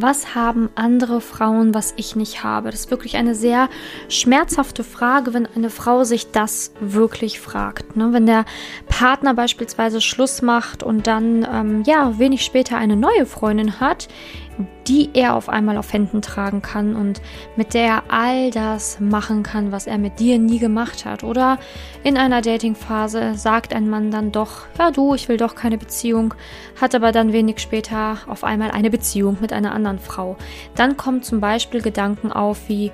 was 0.00 0.34
haben 0.34 0.68
andere 0.74 1.20
Frauen, 1.20 1.74
was 1.74 1.94
ich 1.96 2.16
nicht 2.16 2.44
habe? 2.44 2.70
Das 2.70 2.80
ist 2.80 2.90
wirklich 2.90 3.16
eine 3.16 3.34
sehr 3.34 3.68
schmerzhafte 4.08 4.84
Frage, 4.84 5.34
wenn 5.34 5.46
eine 5.46 5.70
Frau 5.70 6.04
sich 6.04 6.30
das 6.30 6.72
wirklich 6.80 7.40
fragt. 7.40 7.96
Ne? 7.96 8.12
Wenn 8.12 8.26
der 8.26 8.44
Partner 8.98 9.32
beispielsweise 9.32 10.00
Schluss 10.00 10.42
macht 10.42 10.82
und 10.82 11.06
dann 11.06 11.46
ähm, 11.48 11.84
ja 11.86 12.18
wenig 12.18 12.44
später 12.44 12.78
eine 12.78 12.96
neue 12.96 13.26
Freundin 13.26 13.78
hat, 13.78 14.08
die 14.88 15.10
er 15.14 15.36
auf 15.36 15.48
einmal 15.48 15.76
auf 15.76 15.92
Händen 15.92 16.20
tragen 16.20 16.62
kann 16.62 16.96
und 16.96 17.22
mit 17.54 17.74
der 17.74 17.84
er 17.84 18.02
all 18.08 18.50
das 18.50 18.98
machen 18.98 19.44
kann, 19.44 19.70
was 19.70 19.86
er 19.86 19.98
mit 19.98 20.18
dir 20.18 20.40
nie 20.40 20.58
gemacht 20.58 21.04
hat. 21.04 21.22
Oder 21.22 21.58
in 22.02 22.16
einer 22.16 22.42
Datingphase 22.42 23.34
sagt 23.36 23.72
ein 23.72 23.88
Mann 23.88 24.10
dann 24.10 24.32
doch, 24.32 24.62
ja 24.76 24.90
du, 24.90 25.14
ich 25.14 25.28
will 25.28 25.36
doch 25.36 25.54
keine 25.54 25.78
Beziehung, 25.78 26.34
hat 26.80 26.96
aber 26.96 27.12
dann 27.12 27.32
wenig 27.32 27.60
später 27.60 28.18
auf 28.26 28.42
einmal 28.42 28.72
eine 28.72 28.90
Beziehung 28.90 29.36
mit 29.40 29.52
einer 29.52 29.76
anderen 29.76 30.00
Frau. 30.00 30.36
Dann 30.74 30.96
kommen 30.96 31.22
zum 31.22 31.38
Beispiel 31.38 31.82
Gedanken 31.82 32.32
auf 32.32 32.68
wie, 32.68 32.90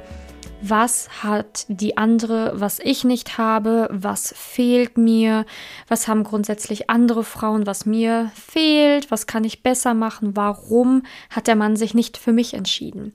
was 0.66 1.22
hat 1.22 1.66
die 1.68 1.98
andere, 1.98 2.52
was 2.54 2.78
ich 2.78 3.04
nicht 3.04 3.36
habe, 3.36 3.88
was 3.92 4.34
fehlt 4.34 4.96
mir, 4.96 5.44
was 5.88 6.08
haben 6.08 6.24
grundsätzlich 6.24 6.88
andere 6.88 7.22
Frauen, 7.22 7.66
was 7.66 7.84
mir 7.84 8.30
fehlt, 8.34 9.10
was 9.10 9.26
kann 9.26 9.44
ich 9.44 9.62
besser 9.62 9.92
machen, 9.92 10.36
warum 10.36 11.02
hat 11.28 11.48
der 11.48 11.56
Mann 11.56 11.76
sich 11.76 11.92
nicht 11.92 12.16
für 12.16 12.32
mich 12.32 12.54
entschieden. 12.54 13.12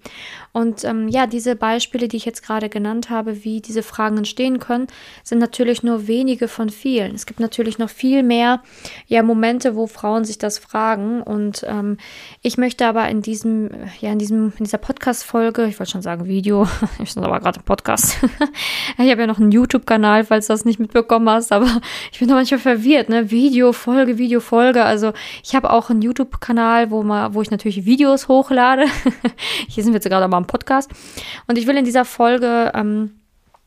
Und 0.51 0.83
ähm, 0.83 1.07
ja, 1.07 1.25
diese 1.25 1.55
Beispiele, 1.55 2.07
die 2.07 2.17
ich 2.17 2.25
jetzt 2.25 2.43
gerade 2.43 2.69
genannt 2.69 3.09
habe, 3.09 3.43
wie 3.43 3.61
diese 3.61 3.81
Fragen 3.81 4.17
entstehen 4.17 4.59
können, 4.59 4.87
sind 5.23 5.39
natürlich 5.39 5.81
nur 5.81 6.07
wenige 6.07 6.47
von 6.47 6.69
vielen. 6.69 7.15
Es 7.15 7.25
gibt 7.25 7.39
natürlich 7.39 7.79
noch 7.79 7.89
viel 7.89 8.21
mehr 8.21 8.61
ja, 9.07 9.23
Momente, 9.23 9.75
wo 9.75 9.87
Frauen 9.87 10.23
sich 10.23 10.37
das 10.37 10.59
fragen. 10.59 11.23
Und 11.23 11.65
ähm, 11.67 11.97
ich 12.43 12.57
möchte 12.57 12.85
aber 12.85 13.09
in 13.09 13.21
diesem, 13.21 13.71
ja, 14.01 14.11
in 14.11 14.19
diesem, 14.19 14.53
in 14.57 14.65
dieser 14.65 14.77
Podcast-Folge, 14.77 15.65
ich 15.65 15.79
wollte 15.79 15.93
schon 15.93 16.01
sagen 16.03 16.25
Video, 16.25 16.67
ich 17.03 17.17
aber 17.17 17.38
aber 17.39 17.43
gerade 17.43 17.59
im 17.59 17.65
Podcast. 17.65 18.17
ich 18.97 19.09
habe 19.09 19.21
ja 19.21 19.27
noch 19.27 19.39
einen 19.39 19.51
YouTube-Kanal, 19.51 20.25
falls 20.25 20.47
du 20.47 20.53
das 20.53 20.65
nicht 20.65 20.79
mitbekommen 20.79 21.29
hast, 21.29 21.51
aber 21.51 21.67
ich 22.11 22.19
bin 22.19 22.27
da 22.27 22.35
manchmal 22.35 22.59
verwirrt, 22.59 23.09
ne? 23.09 23.31
Video, 23.31 23.73
Folge, 23.73 24.17
Video, 24.17 24.39
Folge. 24.39 24.83
Also 24.83 25.13
ich 25.43 25.55
habe 25.55 25.71
auch 25.71 25.89
einen 25.89 26.01
YouTube-Kanal, 26.01 26.91
wo, 26.91 27.03
wo 27.03 27.41
ich 27.41 27.51
natürlich 27.51 27.85
Videos 27.85 28.27
hochlade. 28.27 28.85
Hier 29.67 29.83
sind 29.83 29.93
wir 29.93 29.97
jetzt 29.97 30.09
gerade 30.09 30.25
aber 30.25 30.37
am 30.37 30.47
Podcast. 30.47 30.91
Und 31.47 31.57
ich 31.57 31.67
will 31.67 31.77
in 31.77 31.85
dieser 31.85 32.05
Folge 32.05 32.71
ähm, 32.73 33.18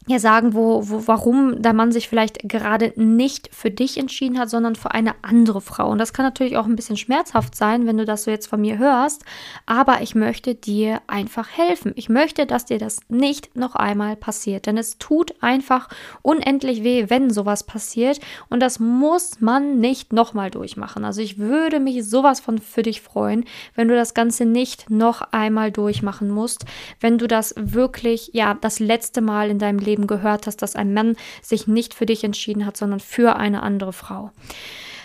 ja 0.08 0.18
sagen, 0.18 0.54
wo, 0.54 0.88
wo, 0.88 1.06
warum 1.06 1.62
der 1.62 1.72
Mann 1.72 1.92
sich 1.92 2.08
vielleicht 2.08 2.40
gerade 2.48 2.92
nicht 2.96 3.48
für 3.54 3.70
dich 3.70 3.98
entschieden 3.98 4.38
hat, 4.38 4.50
sondern 4.50 4.74
für 4.74 4.90
eine 4.90 5.14
andere 5.22 5.60
Frau. 5.60 5.90
Und 5.90 5.98
das 5.98 6.12
kann 6.12 6.24
natürlich 6.24 6.56
auch 6.56 6.66
ein 6.66 6.74
bisschen 6.74 6.96
schmerzhaft 6.96 7.54
sein, 7.54 7.86
wenn 7.86 7.98
du 7.98 8.04
das 8.04 8.24
so 8.24 8.30
jetzt 8.30 8.48
von 8.48 8.60
mir 8.60 8.78
hörst. 8.78 9.24
Aber 9.64 10.02
ich 10.02 10.14
möchte 10.14 10.54
dir 10.54 11.00
einfach 11.06 11.48
helfen. 11.50 11.92
Ich 11.94 12.08
möchte, 12.08 12.46
dass 12.46 12.64
dir 12.64 12.78
das 12.78 13.00
nicht 13.08 13.54
noch 13.56 13.76
einmal 13.76 14.16
passiert. 14.16 14.66
Denn 14.66 14.76
es 14.76 14.98
tut 14.98 15.40
einfach 15.40 15.88
unendlich 16.22 16.82
weh, 16.82 17.06
wenn 17.08 17.30
sowas 17.30 17.62
passiert. 17.64 18.18
Und 18.48 18.60
das 18.60 18.80
muss 18.80 19.40
man 19.40 19.78
nicht 19.78 20.12
nochmal 20.12 20.50
durchmachen. 20.50 21.04
Also 21.04 21.20
ich 21.20 21.38
würde 21.38 21.78
mich 21.78 22.04
sowas 22.04 22.40
von 22.40 22.58
für 22.58 22.82
dich 22.82 23.02
freuen, 23.02 23.44
wenn 23.76 23.86
du 23.86 23.94
das 23.94 24.14
Ganze 24.14 24.46
nicht 24.46 24.90
noch 24.90 25.20
einmal 25.30 25.70
durchmachen 25.70 26.28
musst. 26.28 26.64
Wenn 26.98 27.18
du 27.18 27.28
das 27.28 27.54
wirklich, 27.56 28.30
ja, 28.32 28.54
das 28.60 28.80
letzte 28.80 29.20
Mal 29.20 29.48
in 29.50 29.60
deinem 29.60 29.78
Leben 29.78 29.91
Leben 29.92 30.06
gehört 30.06 30.46
hast, 30.46 30.62
dass 30.62 30.74
ein 30.74 30.94
Mann 30.94 31.16
sich 31.42 31.66
nicht 31.66 31.92
für 31.92 32.06
dich 32.06 32.24
entschieden 32.24 32.64
hat, 32.64 32.78
sondern 32.78 33.00
für 33.00 33.36
eine 33.36 33.62
andere 33.62 33.92
Frau. 33.92 34.30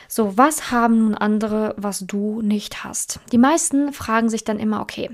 So, 0.08 0.38
was 0.38 0.72
haben 0.72 1.00
nun 1.00 1.16
andere, 1.16 1.76
was 1.78 2.00
du 2.00 2.42
nicht 2.42 2.86
hast? 2.86 3.20
Die 3.34 3.38
meisten 3.38 3.92
fragen 3.92 4.30
sich 4.30 4.46
dann 4.46 4.58
immer, 4.58 4.80
okay, 4.80 5.10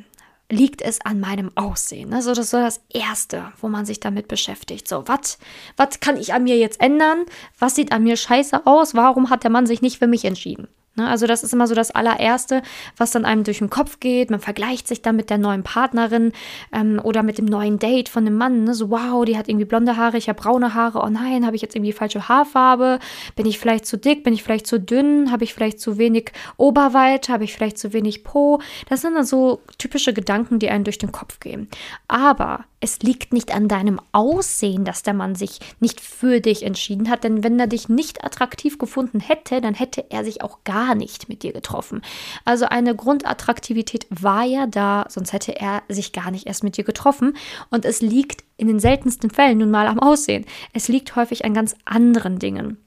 liegt 0.52 0.84
es 0.84 1.02
an 1.04 1.20
meinem 1.20 1.50
Aussehen? 1.56 2.14
Also 2.14 2.30
das 2.30 2.46
ist 2.46 2.52
so 2.52 2.58
das 2.58 2.82
Erste, 2.94 3.52
wo 3.60 3.68
man 3.70 3.88
sich 3.88 4.00
damit 4.00 4.28
beschäftigt. 4.28 4.88
So, 4.88 5.04
was 5.08 6.00
kann 6.00 6.18
ich 6.18 6.34
an 6.36 6.44
mir 6.44 6.58
jetzt 6.58 6.80
ändern? 6.80 7.26
Was 7.58 7.74
sieht 7.74 7.92
an 7.92 8.04
mir 8.04 8.18
scheiße 8.18 8.68
aus? 8.68 8.94
Warum 8.94 9.32
hat 9.32 9.44
der 9.44 9.52
Mann 9.52 9.66
sich 9.66 9.82
nicht 9.82 9.98
für 9.98 10.08
mich 10.08 10.26
entschieden? 10.26 10.68
Ne? 10.96 11.10
Also 11.10 11.26
das 11.26 11.44
ist 11.44 11.54
immer 11.54 11.68
so 11.68 11.74
das 11.74 11.92
allererste, 11.92 12.62
was 12.98 13.12
dann 13.12 13.26
einem 13.26 13.44
durch 13.44 13.60
den 13.60 13.70
Kopf 13.70 14.00
geht. 14.00 14.30
Man 14.30 14.40
vergleicht 14.40 14.88
sich 14.88 15.02
dann 15.02 15.16
mit 15.16 15.30
der 15.30 15.40
neuen 15.40 15.64
Partnerin 15.64 16.32
ähm, 16.72 17.02
oder 17.04 17.24
mit 17.24 17.40
dem 17.40 17.46
neuen 17.46 17.80
Date 17.80 18.10
von 18.10 18.26
dem 18.26 18.36
Mann. 18.36 18.66
Ne? 18.66 18.74
So, 18.76 18.92
wow, 18.92 19.26
die 19.26 19.38
hat 19.38 19.50
irgendwie 19.50 19.66
blonde 19.66 19.98
Haare, 19.98 20.18
ich 20.18 20.30
habe 20.30 20.42
braune 20.42 20.74
Haare. 20.74 21.02
Oh 21.04 21.10
nein, 21.10 21.46
habe 21.46 21.56
ich 21.56 21.62
jetzt 21.64 21.76
irgendwie 21.76 21.94
falsche 21.94 22.30
Haarfarbe? 22.30 23.00
Bin 23.36 23.48
ich 23.48 23.58
vielleicht 23.58 23.86
zu 23.86 23.98
dick? 23.98 24.24
Bin 24.24 24.34
ich 24.34 24.44
vielleicht 24.44 24.68
zu 24.68 24.80
dünn? 24.80 25.32
Habe 25.32 25.44
ich 25.44 25.54
vielleicht 25.54 25.80
zu 25.80 25.98
wenig 25.98 26.32
Oberweite? 26.58 27.34
Habe 27.34 27.44
ich 27.44 27.54
vielleicht 27.54 27.80
zu 27.80 27.92
wenig 27.94 28.24
Po? 28.24 28.62
Das 28.88 29.02
sind 29.02 29.16
dann 29.16 29.26
so 29.26 29.62
typische 29.80 30.14
Gedanken, 30.14 30.60
die 30.60 30.70
einem 30.70 30.84
durch 30.84 31.00
den 31.00 31.12
Kopf 31.12 31.40
gehen. 31.40 31.70
Aber 32.08 32.66
es 32.84 33.00
liegt 33.00 33.32
nicht 33.32 33.56
an 33.56 33.70
deinem 33.70 34.02
Aussehen, 34.12 34.84
dass 34.84 35.04
der 35.04 35.14
Mann 35.14 35.36
sich 35.36 35.60
nicht 35.80 36.02
für 36.02 36.42
dich 36.42 36.64
entschieden 36.64 37.10
hat, 37.10 37.24
denn 37.24 37.42
wenn 37.42 37.58
er 37.58 37.68
dich 37.68 37.88
nicht 37.88 38.26
attraktiv 38.26 38.78
gefunden 38.78 39.22
hätte, 39.22 39.62
dann 39.62 39.74
hätte 39.74 40.04
er 40.10 40.26
sich 40.26 40.42
auch 40.42 40.66
gar 40.66 40.83
nicht 40.96 41.30
mit 41.30 41.44
dir 41.44 41.54
getroffen. 41.54 42.02
Also 42.46 42.66
eine 42.66 42.96
Grundattraktivität 42.96 44.06
war 44.10 44.44
ja 44.44 44.68
da, 44.68 45.06
sonst 45.10 45.34
hätte 45.34 45.60
er 45.60 45.84
sich 45.90 46.12
gar 46.12 46.32
nicht 46.32 46.48
erst 46.48 46.64
mit 46.64 46.78
dir 46.78 46.84
getroffen 46.84 47.36
und 47.70 47.86
es 47.86 48.02
liegt 48.02 48.44
in 48.58 48.68
den 48.68 48.80
seltensten 48.80 49.30
Fällen 49.30 49.58
nun 49.58 49.72
mal 49.72 49.88
am 49.88 50.00
Aussehen. 50.00 50.46
Es 50.74 50.88
liegt 50.88 51.16
häufig 51.16 51.46
an 51.46 51.54
ganz 51.54 51.76
anderen 51.86 52.40
Dingen. 52.40 52.78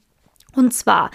Und 0.55 0.73
zwar 0.73 1.11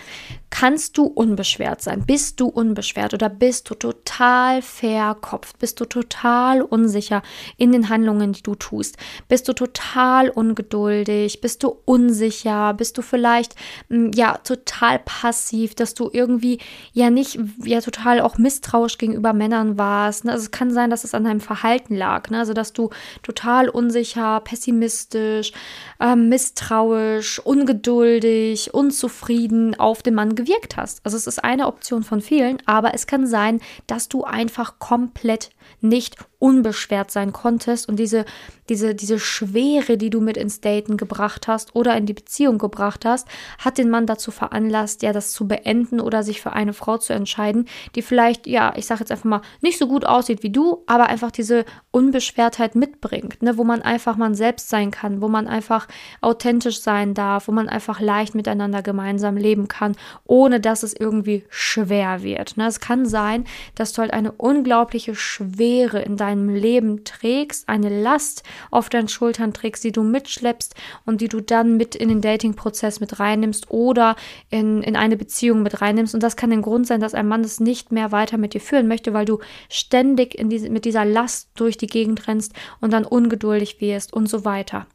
kannst 0.53 0.99
du 0.99 1.05
unbeschwert 1.05 1.81
sein? 1.81 2.05
Bist 2.07 2.39
du 2.39 2.47
unbeschwert 2.47 3.15
oder 3.15 3.31
bist 3.31 3.71
du 3.71 3.75
total 3.75 4.61
verkopft? 4.61 5.59
Bist 5.59 5.81
du 5.81 5.87
total 5.87 6.61
unsicher 6.61 7.23
in 7.57 7.73
den 7.73 7.89
Handlungen, 7.89 8.35
die 8.35 8.43
du 8.43 8.55
tust? 8.55 8.99
Bist 9.29 9.49
du 9.49 9.55
total 9.55 10.29
ungeduldig? 10.29 11.41
Bist 11.41 11.63
du 11.63 11.79
unsicher? 11.87 12.75
Bist 12.75 12.99
du 12.99 13.03
vielleicht 13.03 13.57
hm, 13.89 14.13
ja 14.13 14.37
total 14.45 14.99
passiv, 14.99 15.75
dass 15.75 15.95
du 15.95 16.11
irgendwie 16.13 16.59
ja 16.93 17.09
nicht 17.09 17.41
ja 17.65 17.81
total 17.81 18.21
auch 18.21 18.37
misstrauisch 18.37 18.99
gegenüber 18.99 19.33
Männern 19.33 19.79
warst? 19.79 20.27
Ne? 20.27 20.33
Also 20.33 20.45
es 20.45 20.51
kann 20.51 20.71
sein, 20.71 20.91
dass 20.91 21.05
es 21.05 21.15
an 21.15 21.25
deinem 21.25 21.41
Verhalten 21.41 21.97
lag, 21.97 22.29
ne? 22.29 22.41
also 22.41 22.53
dass 22.53 22.75
du 22.75 22.91
total 23.23 23.71
unsicher, 23.71 24.41
pessimistisch, 24.41 25.53
äh, 25.99 26.15
misstrauisch, 26.15 27.39
ungeduldig, 27.39 28.75
unzufrieden 28.75 29.81
auf 29.81 30.03
den 30.03 30.15
Mann 30.15 30.37
gewirkt 30.45 30.77
hast. 30.77 31.05
Also 31.05 31.17
es 31.17 31.27
ist 31.27 31.43
eine 31.43 31.67
Option 31.67 32.03
von 32.03 32.21
vielen, 32.21 32.59
aber 32.67 32.95
es 32.95 33.07
kann 33.07 33.27
sein, 33.27 33.61
dass 33.87 34.09
du 34.09 34.25
einfach 34.25 34.79
komplett 34.79 35.51
nicht 35.81 36.17
unbeschwert 36.43 37.13
sein 37.13 37.33
konntest 37.33 37.89
und 37.89 38.01
diese, 38.01 38.25
diese, 38.69 38.97
diese 38.97 39.21
Schwere, 39.21 39.97
die 39.97 40.11
du 40.11 40.21
mit 40.21 40.37
ins 40.37 40.61
Daten 40.61 40.97
gebracht 40.97 41.47
hast 41.47 41.77
oder 41.77 41.97
in 41.97 42.05
die 42.05 42.15
Beziehung 42.15 42.59
gebracht 42.59 43.05
hast, 43.05 43.29
hat 43.59 43.79
den 43.79 43.89
Mann 43.89 44.07
dazu 44.07 44.33
veranlasst, 44.33 45.05
ja, 45.05 45.13
das 45.13 45.31
zu 45.31 45.47
beenden 45.47 46.01
oder 46.01 46.25
sich 46.25 46.41
für 46.41 46.53
eine 46.53 46.73
Frau 46.73 46.99
zu 46.99 47.13
entscheiden, 47.13 47.69
die 47.95 48.03
vielleicht, 48.03 48.49
ja, 48.49 48.73
ich 48.77 48.87
sage 48.87 49.01
jetzt 49.01 49.13
einfach 49.13 49.25
mal, 49.25 49.43
nicht 49.61 49.79
so 49.79 49.87
gut 49.87 50.05
aussieht 50.05 50.43
wie 50.43 50.51
du, 50.51 50.83
aber 50.87 51.07
einfach 51.07 51.31
diese 51.31 51.65
Unbeschwertheit 51.93 52.75
mitbringt, 52.75 53.41
ne, 53.41 53.57
wo 53.57 53.63
man 53.63 53.81
einfach 53.81 54.17
man 54.17 54.35
selbst 54.35 54.69
sein 54.69 54.91
kann, 54.91 55.23
wo 55.23 55.29
man 55.29 55.47
einfach 55.47 55.87
authentisch 56.23 56.81
sein 56.81 57.15
darf, 57.15 57.47
wo 57.47 57.53
man 57.53 57.69
einfach 57.69 58.01
leicht 58.01 58.35
miteinander 58.35 58.83
gemeinsam 58.83 59.37
leben 59.37 59.69
kann, 59.69 59.95
ohne 60.25 60.59
dass 60.59 60.83
es 60.83 60.93
irgendwie 60.93 61.45
schwer 61.51 62.25
wird. 62.25 62.57
Ne. 62.57 62.67
Es 62.67 62.81
kann 62.81 63.07
sein, 63.07 63.45
dass 63.77 63.93
du 63.93 64.03
halt 64.03 64.13
eine 64.13 64.33
unglaubliche 64.33 65.15
Schwere 65.15 66.03
in 66.03 66.17
deinem 66.17 66.32
Leben 66.35 67.05
trägst, 67.05 67.69
eine 67.69 67.89
Last 68.03 68.43
auf 68.71 68.89
deinen 68.89 69.09
Schultern 69.09 69.53
trägst, 69.53 69.85
die 69.85 69.93
du 69.93 70.03
mitschleppst 70.03 70.75
und 71.05 71.21
die 71.21 71.29
du 71.29 71.41
dann 71.41 71.77
mit 71.77 71.95
in 71.95 72.09
den 72.09 72.21
Dating-Prozess 72.21 73.01
mit 73.01 73.21
reinnimmst 73.21 73.71
oder 73.71 74.17
in, 74.51 74.83
in 74.83 74.97
eine 74.97 75.17
Beziehung 75.17 75.63
mit 75.63 75.81
reinnimmst. 75.81 76.15
Und 76.15 76.23
das 76.23 76.37
kann 76.37 76.53
ein 76.53 76.63
Grund 76.63 76.87
sein, 76.87 77.01
dass 77.01 77.15
ein 77.15 77.29
Mann 77.29 77.43
es 77.43 77.61
nicht 77.61 77.93
mehr 77.93 78.13
weiter 78.13 78.39
mit 78.39 78.55
dir 78.55 78.61
führen 78.61 78.89
möchte, 78.89 79.13
weil 79.13 79.25
du 79.25 79.39
ständig 79.69 80.35
in 80.39 80.51
diese, 80.51 80.71
mit 80.71 80.85
dieser 80.85 81.05
Last 81.05 81.51
durch 81.55 81.77
die 81.77 81.87
Gegend 81.87 82.27
rennst 82.29 82.53
und 82.81 82.93
dann 82.93 83.05
ungeduldig 83.05 83.81
wirst 83.81 84.13
und 84.13 84.29
so 84.29 84.45
weiter. 84.45 84.87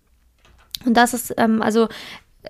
Und 0.86 0.96
das 0.96 1.14
ist, 1.14 1.34
ähm, 1.38 1.62
also 1.62 1.88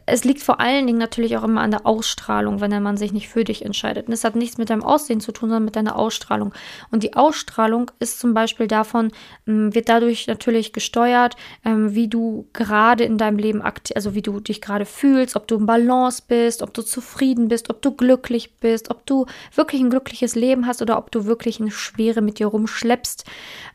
es 0.05 0.23
liegt 0.23 0.41
vor 0.41 0.59
allen 0.59 0.87
Dingen 0.87 0.99
natürlich 0.99 1.37
auch 1.37 1.43
immer 1.43 1.61
an 1.61 1.71
der 1.71 1.85
Ausstrahlung, 1.85 2.61
wenn 2.61 2.71
der 2.71 2.79
Mann 2.79 2.97
sich 2.97 3.13
nicht 3.13 3.27
für 3.29 3.43
dich 3.43 3.65
entscheidet. 3.65 4.07
Und 4.07 4.13
es 4.13 4.23
hat 4.23 4.35
nichts 4.35 4.57
mit 4.57 4.69
deinem 4.69 4.83
Aussehen 4.83 5.19
zu 5.19 5.31
tun, 5.31 5.49
sondern 5.49 5.65
mit 5.65 5.75
deiner 5.75 5.97
Ausstrahlung. 5.97 6.53
Und 6.91 7.03
die 7.03 7.15
Ausstrahlung 7.15 7.91
ist 7.99 8.19
zum 8.19 8.33
Beispiel 8.33 8.67
davon, 8.67 9.11
ähm, 9.47 9.73
wird 9.73 9.89
dadurch 9.89 10.27
natürlich 10.27 10.73
gesteuert, 10.73 11.35
ähm, 11.65 11.95
wie 11.95 12.07
du 12.07 12.47
gerade 12.53 13.03
in 13.03 13.17
deinem 13.17 13.37
Leben 13.37 13.61
aktiv, 13.61 13.95
also 13.95 14.13
wie 14.13 14.21
du 14.21 14.39
dich 14.39 14.61
gerade 14.61 14.85
fühlst, 14.85 15.35
ob 15.35 15.47
du 15.47 15.55
im 15.55 15.65
Balance 15.65 16.23
bist, 16.27 16.61
ob 16.61 16.73
du 16.73 16.81
zufrieden 16.81 17.47
bist, 17.47 17.69
ob 17.69 17.81
du 17.81 17.91
glücklich 17.91 18.55
bist, 18.59 18.89
ob 18.91 19.05
du 19.05 19.25
wirklich 19.55 19.81
ein 19.81 19.89
glückliches 19.89 20.35
Leben 20.35 20.67
hast 20.67 20.81
oder 20.81 20.97
ob 20.97 21.11
du 21.11 21.25
wirklich 21.25 21.59
eine 21.59 21.71
Schwere 21.71 22.21
mit 22.21 22.39
dir 22.39 22.47
rumschleppst 22.47 23.25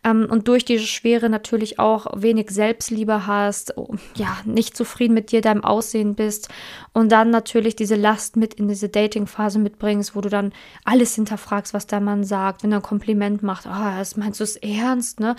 ähm, 0.05 0.27
und 0.31 0.49
durch 0.49 0.65
diese 0.65 0.87
Schwere 0.87 1.29
natürlich 1.29 1.79
auch 1.79 2.07
wenig 2.15 2.51
Selbstliebe 2.51 3.27
hast, 3.27 3.77
oh, 3.77 3.95
ja, 4.17 4.39
nicht 4.45 4.77
zufrieden 4.77 5.15
mit 5.15 5.33
dir, 5.33 5.41
deinem 5.41 5.65
Aussehen 5.65 6.12
zufrieden 6.13 6.15
bist 6.15 6.49
und 6.93 7.11
dann 7.11 7.31
natürlich 7.31 7.77
diese 7.77 7.97
Last 7.97 8.37
mit 8.37 8.55
in 8.55 8.69
diese 8.69 8.89
Dating-Phase 8.89 9.59
mitbringst, 9.59 10.15
wo 10.15 10.21
du 10.21 10.29
dann 10.29 10.53
alles 10.85 11.15
hinterfragst, 11.15 11.75
was 11.75 11.87
der 11.87 12.01
Mann 12.01 12.25
sagt, 12.25 12.63
wenn 12.63 12.73
er 12.73 12.79
ein 12.79 12.83
Kompliment 12.83 13.43
macht, 13.43 13.67
ah, 13.67 13.95
oh, 13.95 13.99
das 13.99 14.17
meinst 14.17 14.41
du 14.41 14.45
es 14.45 14.57
ernst, 14.57 15.21
ne? 15.21 15.37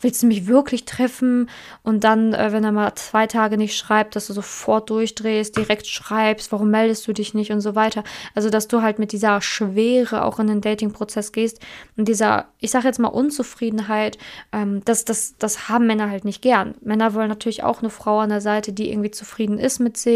Willst 0.00 0.22
du 0.22 0.26
mich 0.26 0.46
wirklich 0.46 0.84
treffen? 0.84 1.48
Und 1.82 2.04
dann, 2.04 2.32
äh, 2.32 2.52
wenn 2.52 2.64
er 2.64 2.72
mal 2.72 2.94
zwei 2.94 3.26
Tage 3.26 3.56
nicht 3.56 3.76
schreibt, 3.76 4.16
dass 4.16 4.26
du 4.26 4.32
sofort 4.32 4.90
durchdrehst, 4.90 5.56
direkt 5.56 5.86
schreibst, 5.86 6.52
warum 6.52 6.70
meldest 6.70 7.06
du 7.06 7.12
dich 7.12 7.34
nicht 7.34 7.52
und 7.52 7.60
so 7.60 7.74
weiter. 7.74 8.02
Also, 8.34 8.50
dass 8.50 8.68
du 8.68 8.82
halt 8.82 8.98
mit 8.98 9.12
dieser 9.12 9.40
Schwere 9.40 10.24
auch 10.24 10.38
in 10.38 10.48
den 10.48 10.60
Dating-Prozess 10.60 11.32
gehst 11.32 11.60
und 11.96 12.08
dieser, 12.08 12.46
ich 12.58 12.70
sag 12.70 12.84
jetzt 12.84 12.98
mal, 12.98 13.08
Unzufriedenheit, 13.08 14.18
ähm, 14.52 14.82
das, 14.84 15.04
das, 15.04 15.36
das 15.38 15.68
haben 15.68 15.86
Männer 15.86 16.10
halt 16.10 16.24
nicht 16.24 16.42
gern. 16.42 16.74
Männer 16.82 17.14
wollen 17.14 17.28
natürlich 17.28 17.62
auch 17.62 17.80
eine 17.80 17.90
Frau 17.90 18.18
an 18.20 18.30
der 18.30 18.40
Seite, 18.40 18.72
die 18.72 18.90
irgendwie 18.90 19.10
zufrieden 19.10 19.58
ist 19.58 19.78
mit 19.78 19.96
sich, 19.96 20.15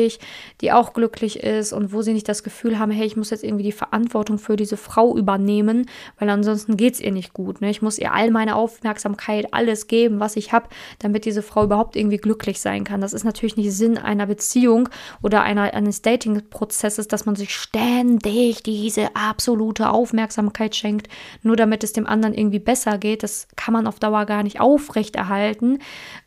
die 0.60 0.72
auch 0.72 0.92
glücklich 0.92 1.40
ist 1.40 1.72
und 1.72 1.92
wo 1.92 2.02
sie 2.02 2.12
nicht 2.12 2.28
das 2.28 2.42
Gefühl 2.42 2.78
haben, 2.78 2.90
hey, 2.90 3.06
ich 3.06 3.16
muss 3.16 3.30
jetzt 3.30 3.44
irgendwie 3.44 3.64
die 3.64 3.72
Verantwortung 3.72 4.38
für 4.38 4.56
diese 4.56 4.76
Frau 4.76 5.16
übernehmen, 5.16 5.86
weil 6.18 6.30
ansonsten 6.30 6.76
geht 6.76 6.94
es 6.94 7.00
ihr 7.00 7.12
nicht 7.12 7.32
gut. 7.32 7.60
Ne? 7.60 7.70
Ich 7.70 7.82
muss 7.82 7.98
ihr 7.98 8.12
all 8.12 8.30
meine 8.30 8.56
Aufmerksamkeit, 8.56 9.52
alles 9.52 9.86
geben, 9.86 10.20
was 10.20 10.36
ich 10.36 10.52
habe, 10.52 10.68
damit 10.98 11.24
diese 11.24 11.42
Frau 11.42 11.64
überhaupt 11.64 11.96
irgendwie 11.96 12.18
glücklich 12.18 12.60
sein 12.60 12.84
kann. 12.84 13.00
Das 13.00 13.12
ist 13.12 13.24
natürlich 13.24 13.56
nicht 13.56 13.72
Sinn 13.72 13.98
einer 13.98 14.26
Beziehung 14.26 14.88
oder 15.22 15.42
einer, 15.42 15.74
eines 15.74 16.02
Dating-Prozesses, 16.02 17.08
dass 17.08 17.26
man 17.26 17.36
sich 17.36 17.54
ständig 17.54 18.62
diese 18.62 19.14
absolute 19.14 19.90
Aufmerksamkeit 19.90 20.76
schenkt, 20.76 21.08
nur 21.42 21.56
damit 21.56 21.84
es 21.84 21.92
dem 21.92 22.06
anderen 22.06 22.34
irgendwie 22.34 22.58
besser 22.58 22.98
geht. 22.98 23.22
Das 23.22 23.48
kann 23.56 23.72
man 23.72 23.86
auf 23.86 23.98
Dauer 23.98 24.26
gar 24.26 24.42
nicht 24.42 24.60
aufrechterhalten. 24.60 25.78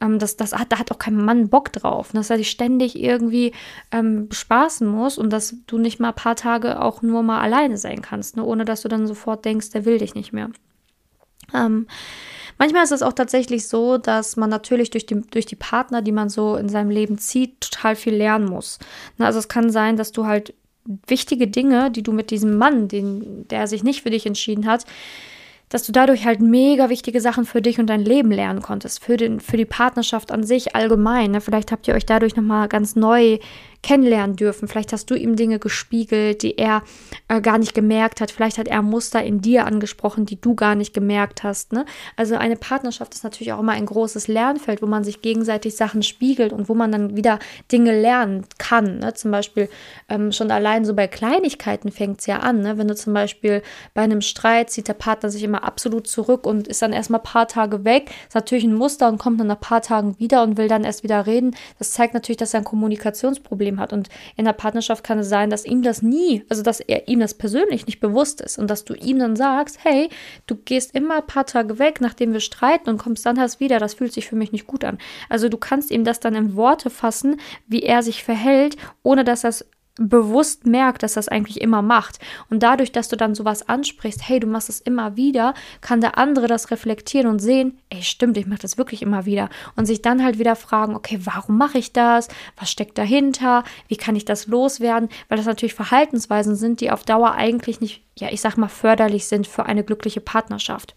Ähm, 0.02 0.20
das, 0.20 0.36
das 0.36 0.54
hat, 0.54 0.72
da 0.72 0.80
hat 0.80 0.92
auch 0.92 1.00
kein 1.00 1.16
Mann 1.16 1.50
Bock 1.50 1.72
drauf, 1.72 2.14
ne? 2.14 2.20
dass 2.20 2.30
er 2.30 2.38
sich 2.38 2.50
ständig 2.50 3.00
irgendwie 3.00 3.53
ähm, 3.92 4.28
bespaßen 4.28 4.88
muss 4.88 5.18
und 5.18 5.32
dass 5.32 5.56
du 5.68 5.78
nicht 5.78 6.00
mal 6.00 6.10
ein 6.10 6.16
paar 6.16 6.36
Tage 6.36 6.82
auch 6.82 7.02
nur 7.02 7.24
mal 7.24 7.42
alleine 7.42 7.78
sein 7.78 8.02
kannst, 8.02 8.38
ne? 8.38 8.44
ohne 8.44 8.66
dass 8.66 8.82
du 8.82 8.88
dann 8.88 9.08
sofort 9.08 9.46
denkst, 9.46 9.72
der 9.72 9.86
will 9.86 9.98
dich 9.98 10.16
nicht 10.16 10.34
mehr. 10.34 10.50
Ähm, 11.54 11.88
manchmal 12.58 12.84
ist 12.84 12.92
es 12.92 13.04
auch 13.04 13.14
tatsächlich 13.14 13.68
so, 13.68 13.98
dass 13.98 14.38
man 14.38 14.50
natürlich 14.50 14.90
durch 14.90 15.06
die, 15.06 15.22
durch 15.22 15.46
die 15.46 15.56
Partner, 15.56 16.02
die 16.02 16.12
man 16.12 16.30
so 16.30 16.56
in 16.56 16.70
seinem 16.70 16.90
Leben 16.90 17.18
zieht, 17.18 17.62
total 17.62 17.96
viel 17.96 18.16
lernen 18.16 18.46
muss. 18.46 18.80
Ne? 19.18 19.26
Also 19.26 19.40
es 19.40 19.48
kann 19.48 19.70
sein, 19.70 19.98
dass 19.98 20.12
du 20.12 20.26
halt 20.26 20.54
wichtige 21.08 21.48
Dinge, 21.48 21.92
die 21.92 22.04
du 22.04 22.12
mit 22.12 22.30
diesem 22.32 22.58
Mann, 22.58 22.88
den, 22.88 23.48
der 23.48 23.68
sich 23.68 23.84
nicht 23.84 24.04
für 24.04 24.10
dich 24.10 24.26
entschieden 24.26 24.68
hat, 24.68 24.86
dass 25.74 25.82
du 25.82 25.92
dadurch 25.92 26.24
halt 26.24 26.40
mega 26.40 26.90
wichtige 26.90 27.20
Sachen 27.20 27.46
für 27.46 27.60
dich 27.60 27.80
und 27.80 27.88
dein 27.88 28.02
Leben 28.02 28.30
lernen 28.32 28.62
konntest, 28.62 29.04
für, 29.04 29.18
den, 29.18 29.40
für 29.40 29.58
die 29.58 29.66
Partnerschaft 29.66 30.32
an 30.32 30.44
sich 30.44 30.76
allgemein. 30.76 31.32
Ne? 31.32 31.42
Vielleicht 31.42 31.72
habt 31.72 31.88
ihr 31.88 31.96
euch 31.96 32.06
dadurch 32.06 32.36
nochmal 32.36 32.68
ganz 32.68 32.96
neu 32.96 33.40
kennenlernen 33.84 34.36
dürfen. 34.36 34.68
Vielleicht 34.68 34.94
hast 34.94 35.12
du 35.12 35.16
ihm 35.16 35.36
Dinge 35.36 35.60
gespiegelt, 35.60 36.42
die 36.42 36.58
er 36.58 36.82
äh, 37.28 37.42
gar 37.42 37.58
nicht 37.58 37.74
gemerkt 37.74 38.22
hat. 38.22 38.32
Vielleicht 38.32 38.58
hat 38.58 38.68
er 38.68 38.82
Muster 38.82 39.22
in 39.22 39.42
dir 39.42 39.66
angesprochen, 39.66 40.26
die 40.26 40.40
du 40.40 40.56
gar 40.56 40.74
nicht 40.74 40.94
gemerkt 40.94 41.44
hast. 41.44 41.74
Ne? 41.74 41.86
Also 42.16 42.36
eine 42.36 42.56
Partnerschaft 42.56 43.14
ist 43.14 43.24
natürlich 43.24 43.54
auch 43.54 43.60
immer 43.60 43.74
ein 43.74 43.86
großes 43.86 44.28
Lernfeld, 44.28 44.82
wo 44.82 44.88
man 44.88 45.04
sich 45.04 45.22
gegenseitig 45.22 45.76
Sachen 45.76 46.02
spiegelt 46.02 46.54
und 46.54 46.70
wo 46.70 46.74
man 46.74 46.92
dann 46.92 47.16
wieder 47.16 47.40
Dinge 47.72 48.00
lernen 48.00 48.46
kann. 48.58 49.00
Ne? 49.00 49.14
Zum 49.14 49.32
Beispiel 49.32 49.70
ähm, 50.10 50.32
schon 50.32 50.50
allein 50.50 50.86
so 50.86 50.94
bei 50.94 51.08
Kleinigkeiten 51.08 51.92
fängt 51.92 52.22
es 52.22 52.26
ja 52.26 52.40
an. 52.40 52.62
Ne? 52.62 52.78
Wenn 52.78 52.88
du 52.88 52.96
zum 52.96 53.14
Beispiel 53.14 53.62
bei 53.94 54.02
einem 54.02 54.22
Streit 54.22 54.70
zieht 54.70 54.88
der 54.88 54.94
Partner 54.94 55.30
sich 55.30 55.44
immer 55.44 55.64
absolut 55.64 56.08
zurück 56.08 56.48
und 56.48 56.68
ist 56.70 56.82
dann 56.82 56.94
erstmal 56.94 57.20
ein 57.20 57.24
paar 57.24 57.48
Tage 57.50 57.84
weg. 57.84 58.12
Ist 58.28 58.36
natürlich 58.36 58.64
ein 58.64 58.74
Muster 58.74 59.10
und 59.10 59.18
kommt 59.18 59.40
dann 59.40 59.48
nach 59.48 59.58
ein 59.58 59.62
paar 59.62 59.82
Tagen 59.82 60.18
wieder 60.20 60.44
und 60.44 60.58
will 60.58 60.70
dann 60.70 60.86
erst 60.86 61.04
wieder 61.04 61.26
reden. 61.26 61.56
Das 61.80 61.92
zeigt 61.92 62.14
natürlich, 62.14 62.38
dass 62.38 62.54
er 62.54 62.62
ein 62.62 62.64
Kommunikationsproblem 62.64 63.73
Problem 63.74 63.80
hat. 63.80 63.94
Und 63.94 64.10
in 64.36 64.46
der 64.46 64.54
Partnerschaft 64.54 65.04
kann 65.04 65.20
es 65.20 65.30
sein, 65.30 65.50
dass 65.50 65.66
ihm 65.66 65.82
das 65.82 66.02
nie, 66.02 66.44
also 66.50 66.64
dass 66.64 66.80
er 66.80 67.08
ihm 67.08 67.20
das 67.20 67.34
persönlich 67.34 67.86
nicht 67.86 68.00
bewusst 68.00 68.42
ist 68.42 68.58
und 68.58 68.70
dass 68.70 68.86
du 68.86 68.94
ihm 68.94 69.20
dann 69.20 69.36
sagst, 69.36 69.80
hey, 69.84 70.10
du 70.48 70.56
gehst 70.56 70.96
immer 70.96 71.18
ein 71.18 71.28
paar 71.28 71.46
Tage 71.46 71.80
weg, 71.80 72.02
nachdem 72.02 72.34
wir 72.34 72.40
streiten 72.40 72.90
und 72.90 72.98
kommst 72.98 73.26
dann 73.26 73.38
erst 73.38 73.60
wieder. 73.60 73.80
Das 73.80 73.96
fühlt 73.96 74.14
sich 74.14 74.28
für 74.28 74.36
mich 74.36 74.52
nicht 74.52 74.68
gut 74.68 74.84
an. 74.84 74.98
Also 75.30 75.50
du 75.50 75.58
kannst 75.58 75.92
ihm 75.92 76.04
das 76.04 76.20
dann 76.20 76.36
in 76.36 76.56
Worte 76.56 76.90
fassen, 76.90 77.40
wie 77.68 77.84
er 77.84 78.04
sich 78.04 78.24
verhält, 78.24 78.78
ohne 79.04 79.24
dass 79.24 79.42
das 79.42 79.66
bewusst 79.96 80.66
merkt, 80.66 81.04
dass 81.04 81.14
das 81.14 81.28
eigentlich 81.28 81.62
immer 81.62 81.82
macht. 81.82 82.20
Und 82.50 82.64
dadurch, 82.64 82.92
dass 82.92 83.10
du 83.10 83.16
dann 83.16 83.36
sowas 83.36 83.68
ansprichst, 83.70 84.28
hey, 84.28 84.40
du 84.40 84.48
machst 84.48 84.70
es 84.70 84.80
immer 84.80 85.16
wieder, 85.16 85.54
kann 85.82 86.02
der 86.02 86.18
andere 86.18 86.48
das 86.48 86.72
reflektieren 86.72 87.28
und 87.28 87.40
sehen, 87.40 87.78
ey, 87.90 88.02
stimmt, 88.02 88.38
ich 88.38 88.48
mache 88.48 88.62
das 88.62 88.78
wirklich 88.78 89.02
immer 89.02 89.26
wieder. 89.26 89.50
Und 89.76 89.86
sich 89.86 90.02
dann 90.02 90.24
halt 90.24 90.40
wieder 90.40 90.56
fragen, 90.56 90.96
okay, 90.96 91.20
warum 91.24 91.58
mache 91.58 91.78
ich 91.78 91.94
das? 91.94 92.28
Was 92.58 92.72
steckt 92.72 92.98
dahinter? 92.98 93.64
Wie 93.88 93.98
kann 93.98 94.16
ich 94.16 94.26
das 94.26 94.48
loswerden? 94.48 95.10
Weil 95.30 95.38
das 95.38 95.46
natürlich 95.46 95.76
Verhaltensweisen 95.76 96.56
sind, 96.56 96.82
die 96.82 96.92
auf 96.92 97.04
Dauer 97.04 97.34
eigentlich 97.34 97.80
nicht, 97.80 98.04
ja, 98.18 98.30
ich 98.32 98.42
sag 98.42 98.58
mal, 98.58 98.70
förderlich 98.70 99.28
sind 99.28 99.46
für 99.48 99.66
eine 99.66 99.84
glückliche 99.84 100.22
Partnerschaft. 100.22 100.96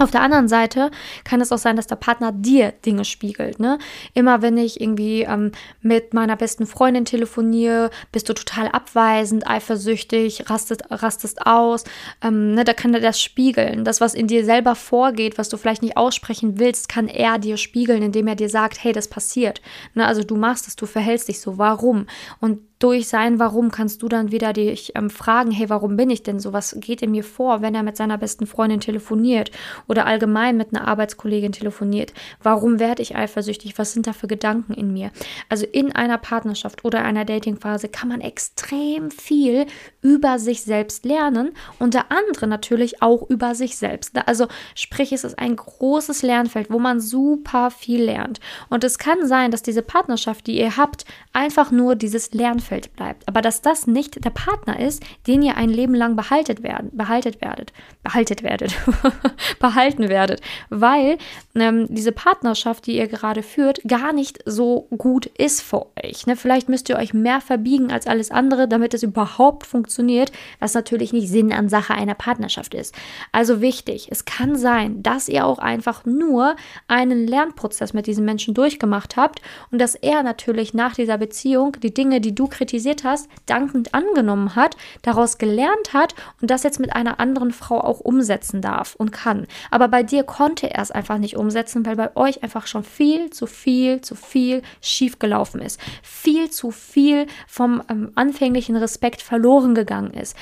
Auf 0.00 0.12
der 0.12 0.22
anderen 0.22 0.46
Seite 0.46 0.92
kann 1.24 1.40
es 1.40 1.50
auch 1.50 1.58
sein, 1.58 1.74
dass 1.74 1.88
der 1.88 1.96
Partner 1.96 2.30
dir 2.30 2.70
Dinge 2.70 3.04
spiegelt. 3.04 3.58
Ne? 3.58 3.78
Immer 4.14 4.42
wenn 4.42 4.56
ich 4.56 4.80
irgendwie 4.80 5.22
ähm, 5.22 5.50
mit 5.82 6.14
meiner 6.14 6.36
besten 6.36 6.66
Freundin 6.66 7.04
telefoniere, 7.04 7.90
bist 8.12 8.28
du 8.28 8.32
total 8.32 8.68
abweisend, 8.68 9.48
eifersüchtig, 9.48 10.48
rastest, 10.48 10.84
rastest 10.90 11.44
aus. 11.46 11.82
Ähm, 12.22 12.54
ne? 12.54 12.62
Da 12.62 12.74
kann 12.74 12.94
er 12.94 13.00
das 13.00 13.20
spiegeln. 13.20 13.84
Das, 13.84 14.00
was 14.00 14.14
in 14.14 14.28
dir 14.28 14.44
selber 14.44 14.76
vorgeht, 14.76 15.36
was 15.36 15.48
du 15.48 15.56
vielleicht 15.56 15.82
nicht 15.82 15.96
aussprechen 15.96 16.60
willst, 16.60 16.88
kann 16.88 17.08
er 17.08 17.38
dir 17.38 17.56
spiegeln, 17.56 18.02
indem 18.02 18.28
er 18.28 18.36
dir 18.36 18.48
sagt, 18.48 18.84
hey, 18.84 18.92
das 18.92 19.08
passiert. 19.08 19.60
Ne? 19.94 20.06
Also 20.06 20.22
du 20.22 20.36
machst 20.36 20.68
es, 20.68 20.76
du 20.76 20.86
verhältst 20.86 21.26
dich 21.26 21.40
so. 21.40 21.58
Warum? 21.58 22.06
Und 22.38 22.60
durch 22.78 23.08
sein 23.08 23.38
Warum 23.38 23.70
kannst 23.70 24.02
du 24.02 24.08
dann 24.08 24.30
wieder 24.30 24.52
dich 24.52 24.92
ähm, 24.94 25.10
fragen, 25.10 25.50
hey, 25.50 25.68
warum 25.68 25.96
bin 25.96 26.10
ich 26.10 26.22
denn 26.22 26.38
so? 26.38 26.52
Was 26.52 26.76
geht 26.78 27.02
in 27.02 27.10
mir 27.10 27.24
vor, 27.24 27.60
wenn 27.60 27.74
er 27.74 27.82
mit 27.82 27.96
seiner 27.96 28.18
besten 28.18 28.46
Freundin 28.46 28.80
telefoniert 28.80 29.50
oder 29.88 30.06
allgemein 30.06 30.56
mit 30.56 30.74
einer 30.74 30.86
Arbeitskollegin 30.86 31.52
telefoniert? 31.52 32.12
Warum 32.42 32.78
werde 32.78 33.02
ich 33.02 33.16
eifersüchtig? 33.16 33.78
Was 33.78 33.92
sind 33.92 34.06
da 34.06 34.12
für 34.12 34.28
Gedanken 34.28 34.74
in 34.74 34.92
mir? 34.92 35.10
Also 35.48 35.66
in 35.66 35.94
einer 35.94 36.18
Partnerschaft 36.18 36.84
oder 36.84 37.02
einer 37.02 37.24
Datingphase 37.24 37.88
kann 37.88 38.08
man 38.08 38.20
extrem 38.20 39.10
viel 39.10 39.66
über 40.00 40.38
sich 40.38 40.62
selbst 40.62 41.04
lernen, 41.04 41.50
unter 41.78 42.12
anderem 42.12 42.48
natürlich 42.48 43.02
auch 43.02 43.28
über 43.28 43.54
sich 43.54 43.76
selbst. 43.76 44.16
Also 44.26 44.46
sprich, 44.74 45.12
es 45.12 45.24
ist 45.24 45.38
ein 45.38 45.56
großes 45.56 46.22
Lernfeld, 46.22 46.70
wo 46.70 46.78
man 46.78 47.00
super 47.00 47.70
viel 47.70 48.04
lernt. 48.04 48.38
Und 48.68 48.84
es 48.84 48.98
kann 48.98 49.26
sein, 49.26 49.50
dass 49.50 49.62
diese 49.62 49.82
Partnerschaft, 49.82 50.46
die 50.46 50.58
ihr 50.58 50.76
habt, 50.76 51.04
einfach 51.32 51.70
nur 51.70 51.96
dieses 51.96 52.32
Lernfeld 52.32 52.67
Umfeld 52.68 52.94
bleibt. 52.96 53.26
Aber 53.26 53.40
dass 53.40 53.62
das 53.62 53.86
nicht 53.86 54.24
der 54.24 54.30
Partner 54.30 54.78
ist, 54.78 55.02
den 55.26 55.42
ihr 55.42 55.56
ein 55.56 55.70
Leben 55.70 55.94
lang 55.94 56.16
behaltet 56.16 56.62
werden, 56.62 56.90
behaltet 56.92 57.40
werdet, 57.40 57.72
behaltet 58.02 58.42
werdet, 58.42 58.74
behalten 59.58 60.08
werdet, 60.08 60.40
weil 60.68 61.16
ähm, 61.54 61.86
diese 61.88 62.12
Partnerschaft, 62.12 62.86
die 62.86 62.96
ihr 62.96 63.08
gerade 63.08 63.42
führt, 63.42 63.80
gar 63.88 64.12
nicht 64.12 64.40
so 64.44 64.86
gut 64.96 65.26
ist 65.26 65.62
für 65.62 65.86
euch. 66.02 66.26
Ne? 66.26 66.36
Vielleicht 66.36 66.68
müsst 66.68 66.88
ihr 66.88 66.96
euch 66.96 67.14
mehr 67.14 67.40
verbiegen 67.40 67.90
als 67.90 68.06
alles 68.06 68.30
andere, 68.30 68.68
damit 68.68 68.92
es 68.92 69.02
überhaupt 69.02 69.66
funktioniert, 69.66 70.30
was 70.60 70.74
natürlich 70.74 71.12
nicht 71.12 71.28
Sinn 71.28 71.52
an 71.52 71.68
Sache 71.68 71.94
einer 71.94 72.14
Partnerschaft 72.14 72.74
ist. 72.74 72.94
Also 73.32 73.60
wichtig, 73.62 74.08
es 74.10 74.24
kann 74.26 74.56
sein, 74.56 75.02
dass 75.02 75.28
ihr 75.28 75.46
auch 75.46 75.58
einfach 75.58 76.04
nur 76.04 76.56
einen 76.86 77.26
Lernprozess 77.26 77.94
mit 77.94 78.06
diesem 78.06 78.24
Menschen 78.24 78.52
durchgemacht 78.52 79.16
habt 79.16 79.40
und 79.70 79.80
dass 79.80 79.94
er 79.94 80.22
natürlich 80.22 80.74
nach 80.74 80.94
dieser 80.94 81.16
Beziehung 81.16 81.72
die 81.80 81.94
Dinge, 81.94 82.20
die 82.20 82.34
du 82.34 82.46
kritisiert 82.58 83.04
hast, 83.04 83.28
dankend 83.46 83.94
angenommen 83.94 84.56
hat, 84.56 84.76
daraus 85.02 85.38
gelernt 85.38 85.92
hat 85.92 86.14
und 86.40 86.50
das 86.50 86.64
jetzt 86.64 86.80
mit 86.80 86.92
einer 86.94 87.20
anderen 87.20 87.52
Frau 87.52 87.80
auch 87.80 88.00
umsetzen 88.00 88.60
darf 88.60 88.96
und 88.96 89.12
kann. 89.12 89.46
Aber 89.70 89.86
bei 89.88 90.02
dir 90.02 90.24
konnte 90.24 90.70
er 90.70 90.82
es 90.82 90.90
einfach 90.90 91.18
nicht 91.18 91.36
umsetzen, 91.36 91.86
weil 91.86 91.94
bei 91.94 92.16
euch 92.16 92.42
einfach 92.42 92.66
schon 92.66 92.82
viel 92.82 93.30
zu 93.30 93.46
viel, 93.46 94.00
zu 94.00 94.16
viel 94.16 94.62
schief 94.80 95.20
gelaufen 95.20 95.60
ist. 95.60 95.80
Viel 96.02 96.50
zu 96.50 96.72
viel 96.72 97.26
vom 97.46 97.80
ähm, 97.88 98.10
anfänglichen 98.16 98.76
Respekt 98.76 99.22
verloren 99.22 99.76
gegangen 99.76 100.12
ist. 100.12 100.36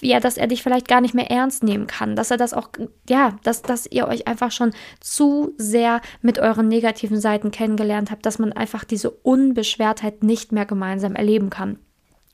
Ja, 0.00 0.20
dass 0.20 0.38
er 0.38 0.46
dich 0.46 0.62
vielleicht 0.62 0.88
gar 0.88 1.02
nicht 1.02 1.14
mehr 1.14 1.30
ernst 1.30 1.62
nehmen 1.62 1.86
kann, 1.86 2.16
dass 2.16 2.30
er 2.30 2.38
das 2.38 2.54
auch, 2.54 2.70
ja, 3.08 3.36
dass, 3.42 3.60
dass 3.60 3.86
ihr 3.86 4.08
euch 4.08 4.26
einfach 4.26 4.52
schon 4.52 4.72
zu 5.00 5.52
sehr 5.58 6.00
mit 6.22 6.38
euren 6.38 6.68
negativen 6.68 7.20
Seiten 7.20 7.50
kennengelernt 7.50 8.10
habt, 8.10 8.24
dass 8.24 8.38
man 8.38 8.52
einfach 8.52 8.84
diese 8.84 9.10
Unbeschwertheit 9.10 10.22
nicht 10.22 10.52
mehr 10.52 10.64
gemeinsam 10.64 11.14
erleben 11.14 11.50
kann 11.50 11.57
kann. 11.58 11.78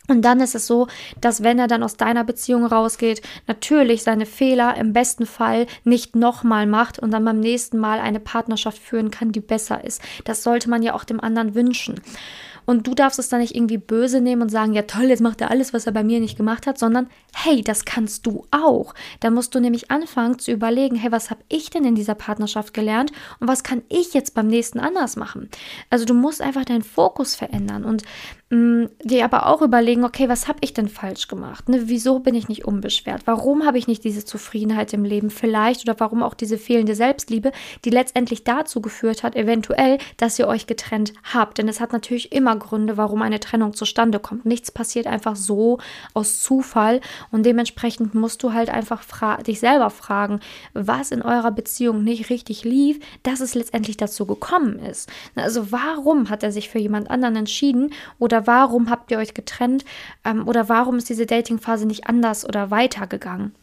Und 0.06 0.22
dann 0.22 0.40
ist 0.40 0.54
es 0.54 0.66
so, 0.66 0.86
dass 1.22 1.42
wenn 1.42 1.58
er 1.58 1.66
dann 1.66 1.82
aus 1.82 1.96
deiner 1.96 2.24
Beziehung 2.24 2.66
rausgeht, 2.66 3.22
natürlich 3.46 4.02
seine 4.02 4.26
Fehler 4.26 4.76
im 4.76 4.92
besten 4.92 5.24
Fall 5.24 5.66
nicht 5.84 6.14
nochmal 6.14 6.66
macht 6.66 6.98
und 6.98 7.10
dann 7.10 7.24
beim 7.24 7.40
nächsten 7.40 7.78
Mal 7.78 8.00
eine 8.00 8.20
Partnerschaft 8.20 8.78
führen 8.78 9.10
kann, 9.10 9.32
die 9.32 9.40
besser 9.40 9.82
ist. 9.82 10.02
Das 10.24 10.42
sollte 10.42 10.68
man 10.68 10.82
ja 10.82 10.92
auch 10.94 11.04
dem 11.04 11.20
anderen 11.20 11.54
wünschen. 11.54 12.02
Und 12.66 12.86
du 12.86 12.94
darfst 12.94 13.18
es 13.18 13.28
dann 13.28 13.40
nicht 13.40 13.54
irgendwie 13.54 13.78
böse 13.78 14.20
nehmen 14.20 14.42
und 14.42 14.48
sagen, 14.48 14.72
ja 14.72 14.82
toll, 14.82 15.04
jetzt 15.04 15.20
macht 15.20 15.40
er 15.40 15.50
alles, 15.50 15.72
was 15.72 15.86
er 15.86 15.92
bei 15.92 16.02
mir 16.02 16.20
nicht 16.20 16.36
gemacht 16.36 16.66
hat, 16.66 16.78
sondern 16.78 17.08
hey, 17.34 17.62
das 17.62 17.84
kannst 17.84 18.26
du 18.26 18.46
auch. 18.50 18.94
Da 19.20 19.30
musst 19.30 19.54
du 19.54 19.60
nämlich 19.60 19.90
anfangen 19.90 20.38
zu 20.38 20.50
überlegen, 20.50 20.96
hey, 20.96 21.12
was 21.12 21.30
habe 21.30 21.42
ich 21.48 21.70
denn 21.70 21.84
in 21.84 21.94
dieser 21.94 22.14
Partnerschaft 22.14 22.72
gelernt 22.72 23.12
und 23.40 23.48
was 23.48 23.62
kann 23.62 23.82
ich 23.88 24.14
jetzt 24.14 24.34
beim 24.34 24.46
nächsten 24.46 24.80
anders 24.80 25.16
machen? 25.16 25.50
Also 25.90 26.04
du 26.04 26.14
musst 26.14 26.40
einfach 26.40 26.64
deinen 26.64 26.82
Fokus 26.82 27.34
verändern 27.34 27.84
und 27.84 28.02
mh, 28.54 28.88
dir 29.02 29.24
aber 29.24 29.46
auch 29.46 29.62
überlegen, 29.62 30.04
okay, 30.04 30.28
was 30.28 30.48
habe 30.48 30.58
ich 30.62 30.72
denn 30.72 30.88
falsch 30.88 31.28
gemacht? 31.28 31.68
Ne? 31.68 31.82
Wieso 31.88 32.20
bin 32.20 32.34
ich 32.34 32.48
nicht 32.48 32.64
unbeschwert? 32.64 33.22
Warum 33.26 33.66
habe 33.66 33.78
ich 33.78 33.86
nicht 33.86 34.04
diese 34.04 34.24
Zufriedenheit 34.24 34.92
im 34.92 35.04
Leben 35.04 35.30
vielleicht 35.30 35.82
oder 35.86 35.98
warum 35.98 36.22
auch 36.22 36.34
diese 36.34 36.58
fehlende 36.58 36.94
Selbstliebe, 36.94 37.52
die 37.84 37.90
letztendlich 37.90 38.44
dazu 38.44 38.80
geführt 38.80 39.22
hat, 39.22 39.36
eventuell, 39.36 39.98
dass 40.16 40.38
ihr 40.38 40.46
euch 40.46 40.66
getrennt 40.66 41.12
habt? 41.32 41.58
Denn 41.58 41.68
es 41.68 41.80
hat 41.80 41.92
natürlich 41.92 42.32
immer 42.32 42.56
Gründe, 42.56 42.96
warum 42.96 43.22
eine 43.22 43.40
Trennung 43.40 43.74
zustande 43.74 44.18
kommt. 44.18 44.46
Nichts 44.46 44.70
passiert 44.70 45.06
einfach 45.06 45.36
so 45.36 45.78
aus 46.14 46.40
Zufall 46.40 47.00
und 47.30 47.44
dementsprechend 47.44 48.14
musst 48.14 48.42
du 48.42 48.52
halt 48.52 48.70
einfach 48.70 49.02
dich 49.46 49.60
selber 49.60 49.90
fragen, 49.90 50.40
was 50.72 51.10
in 51.10 51.22
eurer 51.22 51.50
Beziehung 51.50 52.04
nicht 52.04 52.30
richtig 52.30 52.64
lief, 52.64 53.00
dass 53.22 53.40
es 53.40 53.54
letztendlich 53.54 53.96
dazu 53.96 54.26
gekommen 54.26 54.78
ist. 54.78 55.10
Also 55.34 55.72
warum 55.72 56.30
hat 56.30 56.42
er 56.42 56.52
sich 56.52 56.68
für 56.68 56.78
jemand 56.78 57.10
anderen 57.10 57.36
entschieden 57.36 57.92
oder 58.18 58.43
warum 58.46 58.90
habt 58.90 59.10
ihr 59.10 59.18
euch 59.18 59.34
getrennt 59.34 59.84
ähm, 60.24 60.46
oder 60.46 60.68
warum 60.68 60.96
ist 60.96 61.08
diese 61.08 61.26
Datingphase 61.26 61.86
nicht 61.86 62.06
anders 62.06 62.46
oder 62.46 62.70
weitergegangen? 62.70 63.54